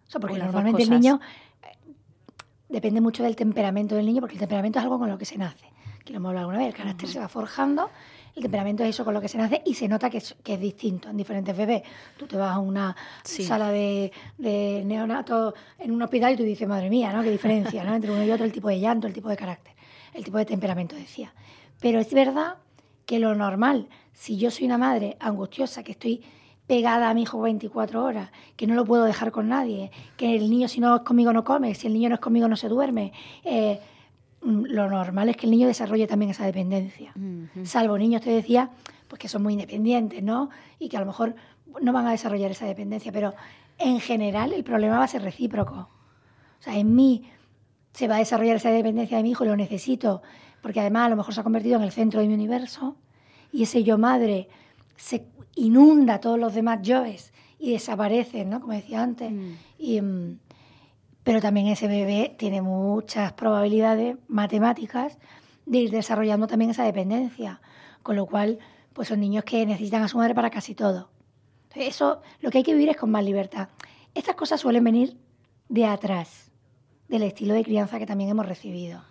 O 0.07 0.11
sea, 0.11 0.19
porque 0.19 0.39
normalmente 0.39 0.81
el 0.81 0.89
niño 0.89 1.19
eh, 1.61 1.93
depende 2.67 3.01
mucho 3.01 3.21
del 3.21 3.35
temperamento 3.35 3.95
del 3.95 4.07
niño, 4.07 4.21
porque 4.21 4.35
el 4.35 4.39
temperamento 4.39 4.79
es 4.79 4.83
algo 4.83 4.97
con 4.97 5.09
lo 5.09 5.17
que 5.19 5.25
se 5.25 5.37
nace. 5.37 5.71
Que 6.03 6.13
lo 6.13 6.17
hemos 6.17 6.29
hablado 6.29 6.49
alguna 6.49 6.65
vez, 6.65 6.73
el 6.73 6.73
carácter 6.73 7.07
se 7.07 7.19
va 7.19 7.27
forjando, 7.27 7.91
el 8.39 8.43
temperamento 8.43 8.83
es 8.83 8.91
eso 8.91 9.03
con 9.03 9.13
lo 9.13 9.19
que 9.19 9.27
se 9.27 9.37
nace 9.37 9.61
y 9.65 9.73
se 9.73 9.87
nota 9.87 10.09
que 10.09 10.19
es, 10.19 10.35
que 10.43 10.53
es 10.53 10.59
distinto 10.59 11.09
en 11.09 11.17
diferentes 11.17 11.55
bebés. 11.55 11.83
Tú 12.17 12.25
te 12.25 12.37
vas 12.37 12.55
a 12.55 12.59
una 12.59 12.95
sala 13.21 13.69
de, 13.69 14.11
de 14.37 14.83
neonato 14.85 15.53
en 15.77 15.91
un 15.91 16.01
hospital 16.01 16.33
y 16.33 16.37
tú 16.37 16.43
dices, 16.43 16.67
madre 16.67 16.89
mía, 16.89 17.11
¿no? 17.11 17.21
Qué 17.21 17.31
diferencia, 17.31 17.83
¿no? 17.83 17.93
Entre 17.93 18.09
uno 18.09 18.23
y 18.23 18.31
otro, 18.31 18.45
el 18.45 18.53
tipo 18.53 18.69
de 18.69 18.79
llanto, 18.79 19.07
el 19.07 19.13
tipo 19.13 19.27
de 19.27 19.35
carácter, 19.35 19.73
el 20.13 20.23
tipo 20.23 20.37
de 20.37 20.45
temperamento, 20.45 20.95
decía. 20.95 21.33
Pero 21.81 21.99
es 21.99 22.13
verdad 22.13 22.55
que 23.05 23.19
lo 23.19 23.35
normal, 23.35 23.87
si 24.13 24.37
yo 24.37 24.51
soy 24.51 24.67
una 24.67 24.77
madre 24.77 25.17
angustiosa, 25.19 25.83
que 25.83 25.91
estoy 25.91 26.23
pegada 26.65 27.09
a 27.09 27.13
mi 27.13 27.23
hijo 27.23 27.41
24 27.41 28.03
horas, 28.03 28.31
que 28.55 28.67
no 28.67 28.75
lo 28.75 28.85
puedo 28.85 29.03
dejar 29.03 29.31
con 29.31 29.49
nadie, 29.49 29.91
que 30.15 30.35
el 30.35 30.49
niño 30.49 30.67
si 30.69 30.79
no 30.79 30.95
es 30.95 31.01
conmigo 31.01 31.33
no 31.33 31.43
come, 31.43 31.75
si 31.75 31.87
el 31.87 31.93
niño 31.93 32.09
no 32.09 32.15
es 32.15 32.21
conmigo 32.21 32.47
no 32.47 32.55
se 32.55 32.69
duerme. 32.69 33.11
Eh, 33.43 33.79
lo 34.41 34.89
normal 34.89 35.29
es 35.29 35.37
que 35.37 35.45
el 35.45 35.51
niño 35.51 35.67
desarrolle 35.67 36.07
también 36.07 36.31
esa 36.31 36.45
dependencia. 36.45 37.13
Salvo 37.63 37.97
niños, 37.97 38.21
te 38.21 38.29
decía, 38.29 38.69
pues 39.07 39.19
que 39.19 39.27
son 39.27 39.43
muy 39.43 39.53
independientes, 39.53 40.23
¿no? 40.23 40.49
Y 40.79 40.89
que 40.89 40.97
a 40.97 41.01
lo 41.01 41.05
mejor 41.05 41.35
no 41.81 41.93
van 41.93 42.07
a 42.07 42.11
desarrollar 42.11 42.51
esa 42.51 42.65
dependencia, 42.65 43.11
pero 43.11 43.33
en 43.77 43.99
general 43.99 44.53
el 44.53 44.63
problema 44.63 44.97
va 44.97 45.05
a 45.05 45.07
ser 45.07 45.21
recíproco. 45.23 45.75
O 46.59 46.61
sea, 46.61 46.77
en 46.77 46.95
mí 46.95 47.29
se 47.93 48.07
va 48.07 48.15
a 48.15 48.19
desarrollar 48.19 48.57
esa 48.57 48.71
dependencia 48.71 49.17
de 49.17 49.23
mi 49.23 49.31
hijo, 49.31 49.45
lo 49.45 49.55
necesito, 49.55 50.21
porque 50.61 50.79
además 50.79 51.07
a 51.07 51.09
lo 51.09 51.15
mejor 51.15 51.33
se 51.33 51.41
ha 51.41 51.43
convertido 51.43 51.77
en 51.77 51.83
el 51.83 51.91
centro 51.91 52.21
de 52.21 52.27
mi 52.27 52.33
universo 52.33 52.95
y 53.51 53.63
ese 53.63 53.83
yo 53.83 53.97
madre 53.97 54.49
se 54.95 55.25
inunda 55.55 56.15
a 56.15 56.19
todos 56.19 56.39
los 56.39 56.53
demás 56.53 56.81
yoes 56.81 57.33
y 57.57 57.71
desaparecen, 57.71 58.49
¿no? 58.49 58.61
Como 58.61 58.73
decía 58.73 59.01
antes. 59.01 59.31
Mm. 59.31 59.51
Y, 59.77 60.01
mm, 60.01 60.39
pero 61.23 61.41
también 61.41 61.67
ese 61.67 61.87
bebé 61.87 62.35
tiene 62.37 62.61
muchas 62.61 63.33
probabilidades 63.33 64.17
matemáticas 64.27 65.17
de 65.65 65.77
ir 65.79 65.91
desarrollando 65.91 66.47
también 66.47 66.71
esa 66.71 66.83
dependencia, 66.83 67.61
con 68.03 68.15
lo 68.15 68.25
cual 68.25 68.59
pues 68.93 69.07
son 69.07 69.19
niños 69.19 69.43
que 69.43 69.65
necesitan 69.65 70.03
a 70.03 70.07
su 70.07 70.17
madre 70.17 70.35
para 70.35 70.49
casi 70.49 70.75
todo. 70.75 71.09
eso 71.75 72.21
lo 72.41 72.49
que 72.49 72.59
hay 72.59 72.63
que 72.63 72.73
vivir 72.73 72.89
es 72.89 72.97
con 72.97 73.11
más 73.11 73.23
libertad. 73.23 73.69
Estas 74.15 74.35
cosas 74.35 74.59
suelen 74.59 74.83
venir 74.83 75.17
de 75.69 75.85
atrás, 75.85 76.51
del 77.07 77.23
estilo 77.23 77.53
de 77.53 77.63
crianza 77.63 77.99
que 77.99 78.05
también 78.05 78.29
hemos 78.29 78.45
recibido. 78.45 79.03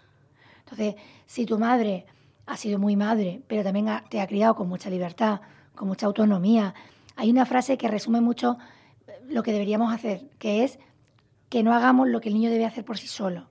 Entonces, 0.61 0.97
si 1.27 1.47
tu 1.47 1.59
madre 1.59 2.07
ha 2.47 2.57
sido 2.57 2.79
muy 2.79 2.97
madre, 2.97 3.42
pero 3.47 3.62
también 3.62 3.87
te 4.09 4.21
ha 4.21 4.27
criado 4.27 4.57
con 4.57 4.68
mucha 4.68 4.90
libertad, 4.90 5.40
con 5.75 5.87
mucha 5.87 6.07
autonomía. 6.07 6.75
Hay 7.14 7.31
una 7.31 7.47
frase 7.47 7.79
que 7.79 7.88
resume 7.88 8.21
mucho 8.21 8.59
lo 9.29 9.42
que 9.42 9.53
deberíamos 9.53 9.92
hacer, 9.92 10.29
que 10.38 10.64
es 10.64 10.79
que 11.48 11.62
no 11.62 11.72
hagamos 11.72 12.08
lo 12.08 12.20
que 12.20 12.28
el 12.28 12.34
niño 12.34 12.50
debe 12.50 12.66
hacer 12.66 12.84
por 12.84 12.98
sí 12.98 13.06
solo, 13.06 13.48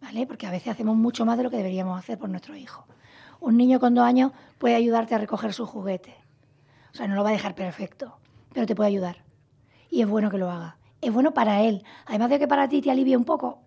¿vale? 0.00 0.26
Porque 0.26 0.46
a 0.46 0.50
veces 0.50 0.68
hacemos 0.68 0.96
mucho 0.96 1.24
más 1.24 1.36
de 1.36 1.44
lo 1.44 1.50
que 1.50 1.56
deberíamos 1.56 1.98
hacer 1.98 2.18
por 2.18 2.28
nuestro 2.28 2.56
hijo. 2.56 2.86
Un 3.40 3.56
niño 3.56 3.80
con 3.80 3.94
dos 3.94 4.04
años 4.04 4.32
puede 4.58 4.74
ayudarte 4.74 5.14
a 5.14 5.18
recoger 5.18 5.52
sus 5.52 5.68
juguetes. 5.68 6.14
O 6.92 6.96
sea, 6.96 7.06
no 7.06 7.14
lo 7.14 7.22
va 7.22 7.30
a 7.30 7.32
dejar 7.32 7.54
perfecto, 7.54 8.18
pero 8.52 8.66
te 8.66 8.74
puede 8.74 8.88
ayudar. 8.88 9.24
Y 9.90 10.02
es 10.02 10.08
bueno 10.08 10.30
que 10.30 10.38
lo 10.38 10.50
haga. 10.50 10.76
Es 11.00 11.12
bueno 11.12 11.32
para 11.32 11.62
él. 11.62 11.84
Además 12.06 12.30
de 12.30 12.38
que 12.40 12.48
para 12.48 12.68
ti 12.68 12.82
te 12.82 12.90
alivia 12.90 13.16
un 13.16 13.24
poco, 13.24 13.62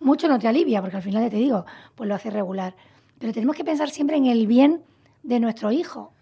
mucho 0.00 0.28
no 0.28 0.38
te 0.38 0.46
alivia, 0.46 0.80
porque 0.82 0.96
al 0.96 1.02
final 1.02 1.22
ya 1.22 1.30
te 1.30 1.36
digo, 1.36 1.64
pues 1.94 2.08
lo 2.08 2.14
hace 2.14 2.30
regular. 2.30 2.74
Pero 3.18 3.32
tenemos 3.32 3.56
que 3.56 3.64
pensar 3.64 3.88
siempre 3.90 4.16
en 4.16 4.26
el 4.26 4.46
bien 4.46 4.82
de 5.22 5.40
nuestro 5.40 5.72
hijo. 5.72 6.12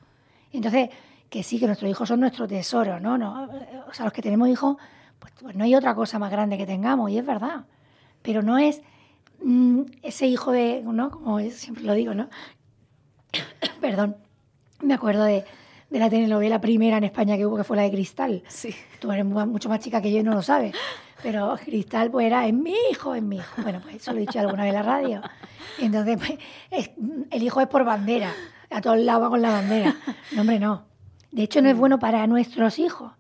Entonces, 0.53 0.91
que 1.29 1.43
sí, 1.43 1.59
que 1.59 1.67
nuestros 1.67 1.91
hijos 1.91 2.09
son 2.09 2.21
nuestro 2.21 2.47
tesoro, 2.47 3.01
¿no? 3.01 3.19
no 3.19 3.49
o 3.89 3.95
sea, 3.95 4.05
los 4.05 4.13
que 4.13 4.23
tenemos 4.23 4.49
hijos, 4.49 4.77
pues, 5.23 5.33
pues, 5.41 5.55
no 5.55 5.63
hay 5.63 5.77
otra 5.77 5.95
cosa 5.95 6.19
más 6.19 6.33
grande 6.33 6.59
que 6.59 6.67
tengamos, 6.67 7.09
y 7.11 7.17
es 7.17 7.25
verdad. 7.25 7.65
Pero 8.23 8.43
no 8.43 8.59
es 8.59 8.83
mm, 9.41 9.83
ese 10.03 10.27
hijo 10.27 10.51
de, 10.51 10.83
¿no? 10.83 11.11
Como 11.13 11.39
siempre 11.51 11.85
lo 11.85 11.95
digo, 11.95 12.13
¿no? 12.13 12.29
Perdón, 13.81 14.17
me 14.81 14.95
acuerdo 14.95 15.23
de, 15.23 15.45
de 15.91 15.99
la 16.01 16.11
telenovela 16.11 16.61
primera 16.61 16.97
en 16.97 17.05
España 17.05 17.37
que 17.37 17.47
hubo, 17.47 17.57
que 17.57 17.63
fue 17.63 17.77
la 17.77 17.85
de 17.85 17.93
Cristal. 17.93 18.43
Sí. 18.49 18.75
Tú 18.99 19.13
eres 19.13 19.25
mucho 19.25 19.69
más 19.69 19.79
chica 19.79 20.03
que 20.03 20.11
yo 20.11 20.19
y 20.19 20.23
no 20.25 20.35
lo 20.35 20.43
sabes. 20.43 20.75
Pero 21.23 21.57
Cristal, 21.65 22.11
pues 22.11 22.27
era, 22.27 22.45
es 22.49 22.53
mi 22.53 22.75
hijo, 22.91 23.15
es 23.15 23.23
mi 23.23 23.37
hijo. 23.37 23.63
Bueno, 23.63 23.81
pues 23.81 23.97
eso 23.97 24.13
lo 24.13 24.19
he 24.19 24.23
dicho 24.23 24.41
alguna 24.41 24.65
vez 24.65 24.71
en 24.71 24.75
la 24.75 24.83
radio. 24.83 25.23
Entonces, 25.79 26.19
pues, 26.19 26.91
el 27.31 27.43
hijo 27.45 27.61
es 27.61 27.69
por 27.69 27.85
bandera. 27.85 28.33
A 28.71 28.81
todos 28.81 28.99
lados 28.99 29.23
va 29.23 29.31
con 29.31 29.41
la 29.41 29.51
bandera. 29.51 29.95
No, 30.33 30.41
hombre, 30.41 30.59
no. 30.59 30.83
De 31.31 31.45
hecho, 31.45 31.63
no 31.63 31.69
es 31.69 31.77
bueno 31.77 32.01
para 32.01 32.27
nuestros 32.27 32.81
hijos 32.81 33.13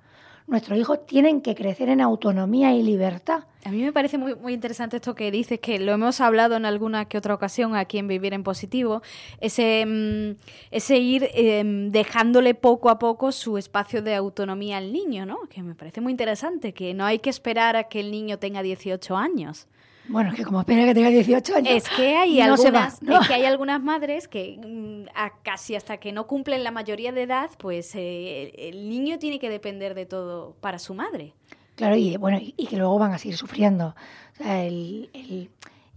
nuestros 0.46 0.78
hijos 0.78 1.06
tienen 1.06 1.40
que 1.40 1.54
crecer 1.54 1.88
en 1.88 2.00
autonomía 2.00 2.74
y 2.74 2.82
libertad. 2.82 3.44
A 3.64 3.70
mí 3.70 3.82
me 3.82 3.92
parece 3.92 4.18
muy, 4.18 4.34
muy 4.34 4.54
interesante 4.54 4.96
esto 4.96 5.14
que 5.14 5.30
dices, 5.30 5.60
que 5.60 5.78
lo 5.78 5.92
hemos 5.92 6.20
hablado 6.20 6.56
en 6.56 6.66
alguna 6.66 7.04
que 7.04 7.16
otra 7.16 7.34
ocasión 7.34 7.76
aquí 7.76 7.98
en 7.98 8.08
Vivir 8.08 8.34
en 8.34 8.42
Positivo, 8.42 9.02
ese, 9.40 9.84
mm, 9.86 10.36
ese 10.72 10.98
ir 10.98 11.30
em, 11.34 11.90
dejándole 11.90 12.54
poco 12.54 12.90
a 12.90 12.98
poco 12.98 13.30
su 13.30 13.56
espacio 13.56 14.02
de 14.02 14.14
autonomía 14.14 14.78
al 14.78 14.92
niño, 14.92 15.26
¿no? 15.26 15.38
Que 15.48 15.62
me 15.62 15.74
parece 15.74 16.00
muy 16.00 16.10
interesante, 16.10 16.74
que 16.74 16.92
no 16.92 17.04
hay 17.04 17.20
que 17.20 17.30
esperar 17.30 17.76
a 17.76 17.84
que 17.84 18.00
el 18.00 18.10
niño 18.10 18.38
tenga 18.38 18.62
18 18.62 19.16
años. 19.16 19.68
Bueno, 20.08 20.30
es 20.30 20.36
que 20.36 20.44
como 20.44 20.60
espera 20.60 20.84
que 20.84 20.94
tenga 20.94 21.10
18 21.10 21.56
años. 21.56 21.74
Es 21.74 21.88
que 21.88 22.16
hay, 22.16 22.40
algunas, 22.40 22.98
que 23.00 23.34
hay 23.34 23.44
algunas 23.44 23.82
madres 23.82 24.26
que 24.26 24.58
mm, 24.58 25.04
casi 25.42 25.76
hasta 25.76 25.98
que 25.98 26.12
no 26.12 26.26
cumplen 26.26 26.64
la 26.64 26.70
mayoría 26.70 27.12
de 27.12 27.22
edad, 27.22 27.50
pues 27.58 27.94
eh, 27.94 28.52
el 28.56 28.88
niño 28.88 29.18
tiene 29.18 29.38
que 29.38 29.48
depender 29.48 29.94
de 29.94 30.06
todo 30.06 30.56
para 30.60 30.78
su 30.78 30.94
madre. 30.94 31.34
Claro, 31.76 31.96
y 31.96 32.16
bueno, 32.16 32.38
y 32.40 32.66
que 32.66 32.76
luego 32.76 32.98
van 32.98 33.12
a 33.12 33.18
seguir 33.18 33.36
sufriendo. 33.36 33.94
O 34.32 34.36
sea, 34.36 34.64
el, 34.64 35.10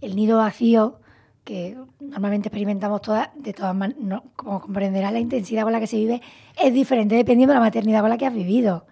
nido 0.00 0.38
vacío 0.38 1.00
que 1.44 1.76
normalmente 2.00 2.48
experimentamos 2.48 3.02
todas, 3.02 3.28
de 3.36 3.52
todas 3.52 3.74
maneras, 3.74 4.02
no, 4.02 4.24
como 4.34 4.60
comprenderás, 4.60 5.12
la 5.12 5.20
intensidad 5.20 5.62
con 5.62 5.72
la 5.72 5.80
que 5.80 5.86
se 5.86 5.96
vive 5.96 6.20
es 6.60 6.72
diferente 6.72 7.14
dependiendo 7.14 7.52
de 7.52 7.60
la 7.60 7.64
maternidad 7.64 8.00
con 8.00 8.10
la 8.10 8.18
que 8.18 8.26
has 8.26 8.34
vivido. 8.34 8.86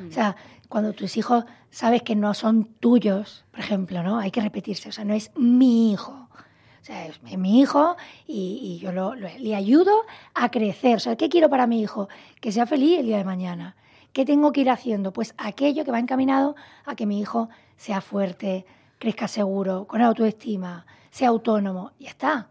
Mm. 0.00 0.08
O 0.08 0.12
sea, 0.12 0.36
cuando 0.70 0.92
tus 0.92 1.16
hijos 1.16 1.44
sabes 1.70 2.02
que 2.02 2.14
no 2.14 2.32
son 2.32 2.64
tuyos, 2.64 3.44
por 3.50 3.58
ejemplo, 3.58 4.04
¿no? 4.04 4.20
Hay 4.20 4.30
que 4.30 4.40
repetirse, 4.40 4.88
o 4.88 4.92
sea, 4.92 5.04
no 5.04 5.14
es 5.14 5.32
mi 5.36 5.92
hijo. 5.92 6.12
O 6.12 6.84
sea, 6.84 7.06
es 7.08 7.20
mi 7.36 7.60
hijo 7.60 7.96
y, 8.26 8.78
yo 8.80 8.92
lo, 8.92 9.14
le 9.16 9.54
ayudo 9.54 9.92
a 10.32 10.48
crecer. 10.50 10.96
O 10.96 11.00
sea, 11.00 11.16
¿qué 11.16 11.28
quiero 11.28 11.50
para 11.50 11.66
mi 11.66 11.82
hijo? 11.82 12.08
Que 12.40 12.52
sea 12.52 12.66
feliz 12.66 13.00
el 13.00 13.06
día 13.06 13.18
de 13.18 13.24
mañana. 13.24 13.76
¿Qué 14.12 14.24
tengo 14.24 14.52
que 14.52 14.60
ir 14.60 14.70
haciendo? 14.70 15.12
Pues 15.12 15.34
aquello 15.38 15.84
que 15.84 15.90
va 15.90 15.98
encaminado 15.98 16.54
a 16.86 16.94
que 16.94 17.04
mi 17.04 17.20
hijo 17.20 17.50
sea 17.76 18.00
fuerte, 18.00 18.64
crezca 19.00 19.26
seguro, 19.26 19.86
con 19.86 20.00
autoestima, 20.00 20.86
sea 21.10 21.28
autónomo. 21.30 21.92
Y 21.98 22.04
ya 22.04 22.10
está. 22.10 22.48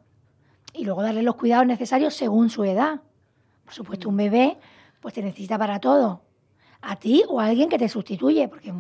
Y 0.74 0.84
luego 0.84 1.04
darle 1.04 1.24
los 1.24 1.36
cuidados 1.36 1.66
necesarios 1.66 2.14
según 2.14 2.50
su 2.50 2.66
edad. 2.66 3.02
Por 3.64 3.74
supuesto, 3.74 4.10
un 4.10 4.18
bebé 4.18 4.58
pues 5.00 5.14
te 5.14 5.22
necesita 5.22 5.58
para 5.58 5.80
todo 5.80 6.29
a 6.82 6.96
ti 6.96 7.24
o 7.28 7.39
a 7.39 7.46
alguien 7.46 7.70
que 7.70 7.78
te 7.78 7.89
sustituye, 7.89 8.48
porque, 8.48 8.74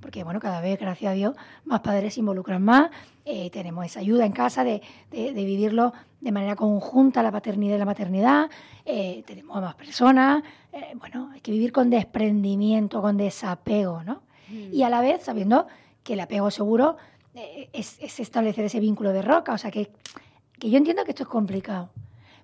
porque 0.00 0.24
bueno, 0.24 0.40
cada 0.40 0.60
vez, 0.60 0.78
gracias 0.78 1.12
a 1.12 1.14
Dios, 1.14 1.36
más 1.64 1.80
padres 1.80 2.14
se 2.14 2.20
involucran 2.20 2.62
más, 2.62 2.90
eh, 3.24 3.50
tenemos 3.50 3.84
esa 3.84 4.00
ayuda 4.00 4.24
en 4.24 4.32
casa 4.32 4.64
de, 4.64 4.80
de, 5.10 5.32
vivirlo 5.32 5.92
de 6.20 6.32
manera 6.32 6.56
conjunta, 6.56 7.22
la 7.22 7.30
paternidad 7.30 7.76
y 7.76 7.78
la 7.78 7.84
maternidad, 7.84 8.50
eh, 8.84 9.22
tenemos 9.26 9.56
a 9.56 9.60
más 9.60 9.74
personas, 9.74 10.42
eh, 10.72 10.94
bueno, 10.96 11.30
hay 11.32 11.40
que 11.40 11.52
vivir 11.52 11.72
con 11.72 11.90
desprendimiento, 11.90 13.02
con 13.02 13.16
desapego, 13.16 14.02
¿no? 14.02 14.22
Mm. 14.48 14.72
Y 14.72 14.82
a 14.82 14.88
la 14.88 15.00
vez 15.00 15.22
sabiendo 15.22 15.66
que 16.02 16.14
el 16.14 16.20
apego 16.20 16.50
seguro 16.50 16.96
es, 17.72 17.98
es, 18.00 18.20
establecer 18.20 18.64
ese 18.64 18.80
vínculo 18.80 19.12
de 19.12 19.22
roca, 19.22 19.52
o 19.52 19.58
sea 19.58 19.70
que, 19.70 19.90
que 20.58 20.70
yo 20.70 20.78
entiendo 20.78 21.04
que 21.04 21.10
esto 21.10 21.22
es 21.22 21.28
complicado, 21.28 21.90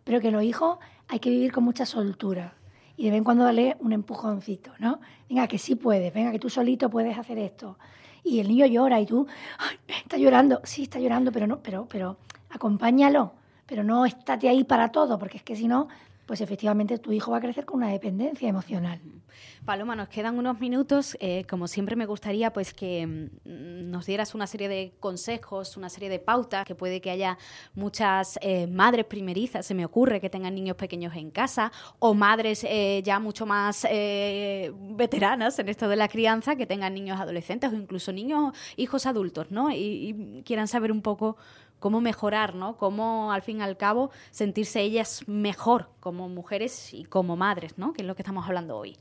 pero 0.04 0.20
que 0.20 0.30
los 0.30 0.42
hijos 0.42 0.78
hay 1.08 1.18
que 1.18 1.30
vivir 1.30 1.52
con 1.52 1.64
mucha 1.64 1.86
soltura 1.86 2.54
y 2.98 3.04
de 3.04 3.10
vez 3.10 3.18
en 3.18 3.24
cuando 3.24 3.44
darle 3.44 3.76
un 3.78 3.92
empujoncito, 3.92 4.72
¿no? 4.80 5.00
Venga, 5.28 5.46
que 5.46 5.56
sí 5.56 5.76
puedes, 5.76 6.12
venga, 6.12 6.32
que 6.32 6.40
tú 6.40 6.50
solito 6.50 6.90
puedes 6.90 7.16
hacer 7.16 7.38
esto. 7.38 7.78
Y 8.24 8.40
el 8.40 8.48
niño 8.48 8.66
llora 8.66 9.00
y 9.00 9.06
tú, 9.06 9.28
está 9.86 10.16
llorando, 10.16 10.60
sí, 10.64 10.82
está 10.82 10.98
llorando, 10.98 11.30
pero 11.30 11.46
no, 11.46 11.60
pero, 11.62 11.86
pero 11.88 12.16
acompáñalo, 12.50 13.34
pero 13.66 13.84
no 13.84 14.04
estate 14.04 14.48
ahí 14.48 14.64
para 14.64 14.90
todo, 14.90 15.16
porque 15.16 15.36
es 15.36 15.44
que 15.44 15.54
si 15.54 15.68
no, 15.68 15.86
pues 16.28 16.42
efectivamente 16.42 16.98
tu 16.98 17.10
hijo 17.10 17.30
va 17.30 17.38
a 17.38 17.40
crecer 17.40 17.64
con 17.64 17.78
una 17.78 17.88
dependencia 17.88 18.46
emocional. 18.46 19.00
Paloma, 19.64 19.96
nos 19.96 20.10
quedan 20.10 20.36
unos 20.36 20.60
minutos. 20.60 21.16
Eh, 21.20 21.46
como 21.48 21.66
siempre 21.66 21.96
me 21.96 22.04
gustaría 22.04 22.52
pues 22.52 22.74
que 22.74 23.06
mm, 23.06 23.90
nos 23.90 24.04
dieras 24.04 24.34
una 24.34 24.46
serie 24.46 24.68
de 24.68 24.92
consejos, 25.00 25.78
una 25.78 25.88
serie 25.88 26.10
de 26.10 26.18
pautas, 26.18 26.66
que 26.66 26.74
puede 26.74 27.00
que 27.00 27.10
haya 27.10 27.38
muchas 27.74 28.38
eh, 28.42 28.66
madres 28.66 29.06
primerizas, 29.06 29.64
se 29.64 29.72
me 29.72 29.86
ocurre, 29.86 30.20
que 30.20 30.28
tengan 30.28 30.54
niños 30.54 30.76
pequeños 30.76 31.16
en 31.16 31.30
casa, 31.30 31.72
o 31.98 32.12
madres 32.12 32.62
eh, 32.64 33.00
ya 33.02 33.18
mucho 33.20 33.46
más 33.46 33.84
veteranas 33.84 35.58
en 35.58 35.70
esto 35.70 35.88
de 35.88 35.96
la 35.96 36.08
crianza, 36.08 36.56
que 36.56 36.66
tengan 36.66 36.92
niños 36.92 37.18
adolescentes 37.18 37.72
o 37.72 37.74
incluso 37.74 38.12
niños, 38.12 38.54
hijos 38.76 39.06
adultos, 39.06 39.50
¿no? 39.50 39.70
y 39.70 40.42
quieran 40.44 40.68
saber 40.68 40.92
un 40.92 41.00
poco 41.00 41.38
cómo 41.78 42.00
mejorar, 42.00 42.54
¿no? 42.54 42.76
Cómo 42.76 43.32
al 43.32 43.42
fin 43.42 43.58
y 43.58 43.62
al 43.62 43.76
cabo 43.76 44.10
sentirse 44.30 44.80
ellas 44.80 45.24
mejor 45.26 45.90
como 46.00 46.28
mujeres 46.28 46.92
y 46.94 47.04
como 47.04 47.36
madres, 47.36 47.78
¿no? 47.78 47.92
Que 47.92 48.02
es 48.02 48.08
lo 48.08 48.14
que 48.14 48.22
estamos 48.22 48.46
hablando 48.46 48.76
hoy. 48.76 48.96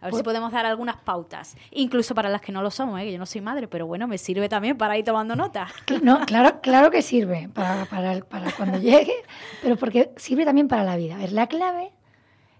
A 0.00 0.06
ver 0.06 0.14
si 0.14 0.22
podemos 0.22 0.52
dar 0.52 0.64
algunas 0.64 0.96
pautas, 0.96 1.56
incluso 1.72 2.14
para 2.14 2.28
las 2.28 2.40
que 2.40 2.52
no 2.52 2.62
lo 2.62 2.70
somos, 2.70 3.00
¿eh? 3.00 3.10
yo 3.10 3.18
no 3.18 3.26
soy 3.26 3.40
madre, 3.40 3.66
pero 3.66 3.84
bueno, 3.86 4.06
me 4.06 4.16
sirve 4.16 4.48
también 4.48 4.78
para 4.78 4.96
ir 4.96 5.04
tomando 5.04 5.34
nota. 5.34 5.66
No, 6.02 6.24
claro, 6.24 6.60
claro 6.60 6.90
que 6.92 7.02
sirve 7.02 7.48
para, 7.52 7.84
para, 7.86 8.20
para 8.20 8.52
cuando 8.52 8.78
llegue, 8.80 9.14
pero 9.60 9.76
porque 9.76 10.12
sirve 10.16 10.44
también 10.44 10.68
para 10.68 10.84
la 10.84 10.96
vida. 10.96 11.16
A 11.16 11.18
ver, 11.18 11.32
la 11.32 11.48
clave, 11.48 11.92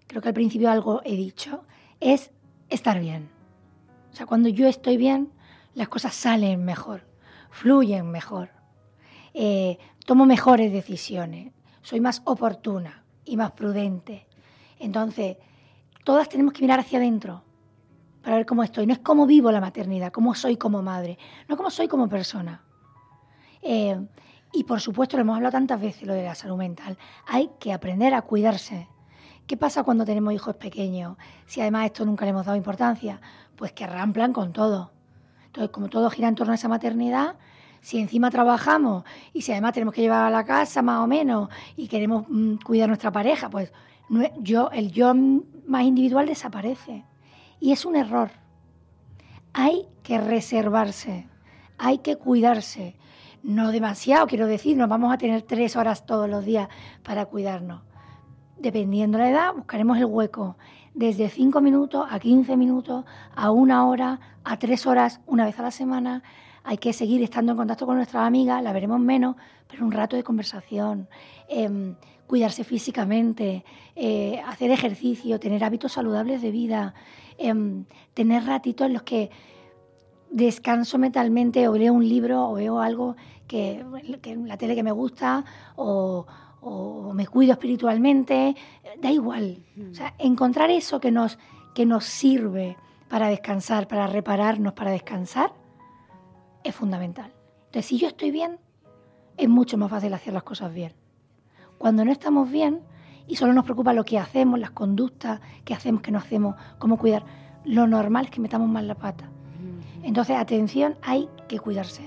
creo 0.08 0.20
que 0.20 0.28
al 0.28 0.34
principio 0.34 0.68
algo 0.68 1.00
he 1.04 1.14
dicho, 1.14 1.64
es 2.00 2.32
estar 2.70 2.98
bien. 2.98 3.30
O 4.12 4.16
sea, 4.16 4.26
cuando 4.26 4.48
yo 4.48 4.66
estoy 4.66 4.96
bien, 4.96 5.32
las 5.74 5.88
cosas 5.88 6.14
salen 6.14 6.64
mejor, 6.64 7.06
fluyen 7.50 8.10
mejor. 8.10 8.57
Eh, 9.40 9.78
tomo 10.04 10.26
mejores 10.26 10.72
decisiones, 10.72 11.52
soy 11.82 12.00
más 12.00 12.22
oportuna 12.24 13.04
y 13.24 13.36
más 13.36 13.52
prudente. 13.52 14.26
Entonces, 14.80 15.36
todas 16.02 16.28
tenemos 16.28 16.52
que 16.52 16.62
mirar 16.62 16.80
hacia 16.80 16.98
adentro 16.98 17.44
para 18.20 18.34
ver 18.34 18.46
cómo 18.46 18.64
estoy. 18.64 18.84
No 18.88 18.94
es 18.94 18.98
cómo 18.98 19.26
vivo 19.26 19.52
la 19.52 19.60
maternidad, 19.60 20.10
cómo 20.10 20.34
soy 20.34 20.56
como 20.56 20.82
madre, 20.82 21.18
no 21.46 21.56
cómo 21.56 21.70
soy 21.70 21.86
como 21.86 22.08
persona. 22.08 22.64
Eh, 23.62 23.96
y 24.52 24.64
por 24.64 24.80
supuesto, 24.80 25.16
lo 25.16 25.20
hemos 25.20 25.36
hablado 25.36 25.52
tantas 25.52 25.80
veces, 25.80 26.02
lo 26.02 26.14
de 26.14 26.24
la 26.24 26.34
salud 26.34 26.56
mental. 26.56 26.98
Hay 27.28 27.48
que 27.60 27.72
aprender 27.72 28.14
a 28.14 28.22
cuidarse. 28.22 28.88
¿Qué 29.46 29.56
pasa 29.56 29.84
cuando 29.84 30.04
tenemos 30.04 30.34
hijos 30.34 30.56
pequeños? 30.56 31.16
Si 31.46 31.60
además 31.60 31.86
esto 31.86 32.04
nunca 32.04 32.24
le 32.24 32.32
hemos 32.32 32.44
dado 32.44 32.56
importancia, 32.56 33.20
pues 33.54 33.70
que 33.70 33.86
ramplan 33.86 34.32
con 34.32 34.52
todo. 34.52 34.90
Entonces, 35.46 35.70
como 35.70 35.88
todo 35.88 36.10
gira 36.10 36.26
en 36.26 36.34
torno 36.34 36.54
a 36.54 36.56
esa 36.56 36.68
maternidad, 36.68 37.36
si 37.80 37.98
encima 37.98 38.30
trabajamos 38.30 39.04
y 39.32 39.42
si 39.42 39.52
además 39.52 39.72
tenemos 39.72 39.94
que 39.94 40.02
llevar 40.02 40.24
a 40.24 40.30
la 40.30 40.44
casa 40.44 40.82
más 40.82 41.00
o 41.00 41.06
menos 41.06 41.48
y 41.76 41.88
queremos 41.88 42.24
mm, 42.28 42.56
cuidar 42.64 42.84
a 42.84 42.88
nuestra 42.88 43.12
pareja, 43.12 43.48
pues 43.48 43.72
yo, 44.40 44.70
el 44.70 44.90
yo 44.90 45.14
más 45.66 45.84
individual 45.84 46.26
desaparece. 46.26 47.04
Y 47.60 47.72
es 47.72 47.84
un 47.84 47.96
error. 47.96 48.30
Hay 49.52 49.86
que 50.02 50.18
reservarse, 50.18 51.26
hay 51.76 51.98
que 51.98 52.16
cuidarse. 52.16 52.96
No 53.42 53.70
demasiado, 53.70 54.26
quiero 54.26 54.46
decir, 54.46 54.76
no 54.76 54.88
vamos 54.88 55.12
a 55.12 55.18
tener 55.18 55.42
tres 55.42 55.76
horas 55.76 56.06
todos 56.06 56.28
los 56.28 56.44
días 56.44 56.68
para 57.02 57.26
cuidarnos. 57.26 57.82
Dependiendo 58.58 59.18
de 59.18 59.24
la 59.24 59.30
edad, 59.30 59.54
buscaremos 59.54 59.98
el 59.98 60.06
hueco. 60.06 60.56
Desde 60.94 61.28
cinco 61.28 61.60
minutos 61.60 62.06
a 62.10 62.18
15 62.18 62.56
minutos, 62.56 63.04
a 63.34 63.50
una 63.52 63.86
hora, 63.86 64.18
a 64.42 64.58
tres 64.58 64.86
horas 64.86 65.20
una 65.26 65.44
vez 65.44 65.58
a 65.60 65.62
la 65.62 65.70
semana, 65.70 66.24
hay 66.68 66.76
que 66.76 66.92
seguir 66.92 67.22
estando 67.22 67.52
en 67.52 67.56
contacto 67.56 67.86
con 67.86 67.96
nuestras 67.96 68.26
amigas, 68.26 68.62
la 68.62 68.74
veremos 68.74 69.00
menos, 69.00 69.36
pero 69.66 69.86
un 69.86 69.90
rato 69.90 70.16
de 70.16 70.22
conversación, 70.22 71.08
em, 71.48 71.94
cuidarse 72.26 72.62
físicamente, 72.62 73.64
eh, 73.96 74.42
hacer 74.46 74.70
ejercicio, 74.70 75.40
tener 75.40 75.64
hábitos 75.64 75.92
saludables 75.92 76.42
de 76.42 76.50
vida, 76.50 76.92
em, 77.38 77.86
tener 78.12 78.44
ratitos 78.44 78.86
en 78.86 78.92
los 78.92 79.02
que 79.02 79.30
descanso 80.30 80.98
mentalmente 80.98 81.66
o 81.68 81.74
leo 81.74 81.94
un 81.94 82.06
libro 82.06 82.50
o 82.50 82.52
veo 82.52 82.80
algo 82.80 83.16
que, 83.46 83.82
la 84.44 84.58
tele 84.58 84.74
que 84.74 84.82
me 84.82 84.92
gusta 84.92 85.46
o, 85.76 86.26
me 87.14 87.26
cuido 87.26 87.52
espiritualmente, 87.52 88.54
da 89.00 89.10
igual. 89.10 89.64
O 89.90 89.94
sea, 89.94 90.12
encontrar 90.18 90.70
eso 90.70 91.00
que 91.00 91.10
nos, 91.10 91.38
que 91.74 91.86
nos 91.86 92.04
sirve 92.04 92.76
para 93.08 93.28
descansar, 93.28 93.88
para 93.88 94.06
repararnos, 94.06 94.74
para 94.74 94.90
descansar, 94.90 95.50
es 96.68 96.74
fundamental. 96.74 97.32
Entonces, 97.66 97.86
si 97.86 97.98
yo 97.98 98.08
estoy 98.08 98.30
bien, 98.30 98.58
es 99.36 99.48
mucho 99.48 99.78
más 99.78 99.90
fácil 99.90 100.12
hacer 100.14 100.32
las 100.32 100.42
cosas 100.42 100.72
bien. 100.72 100.92
Cuando 101.78 102.04
no 102.04 102.12
estamos 102.12 102.50
bien 102.50 102.80
y 103.26 103.36
solo 103.36 103.52
nos 103.52 103.64
preocupa 103.64 103.92
lo 103.92 104.04
que 104.04 104.18
hacemos, 104.18 104.58
las 104.58 104.70
conductas 104.70 105.40
que 105.64 105.74
hacemos, 105.74 106.02
que 106.02 106.10
no 106.10 106.18
hacemos, 106.18 106.56
cómo 106.78 106.98
cuidar, 106.98 107.24
lo 107.64 107.86
normal 107.86 108.26
es 108.26 108.30
que 108.30 108.40
metamos 108.40 108.68
mal 108.68 108.88
la 108.88 108.94
pata. 108.94 109.28
Entonces, 110.02 110.36
atención, 110.36 110.96
hay 111.02 111.28
que 111.48 111.58
cuidarse 111.58 112.02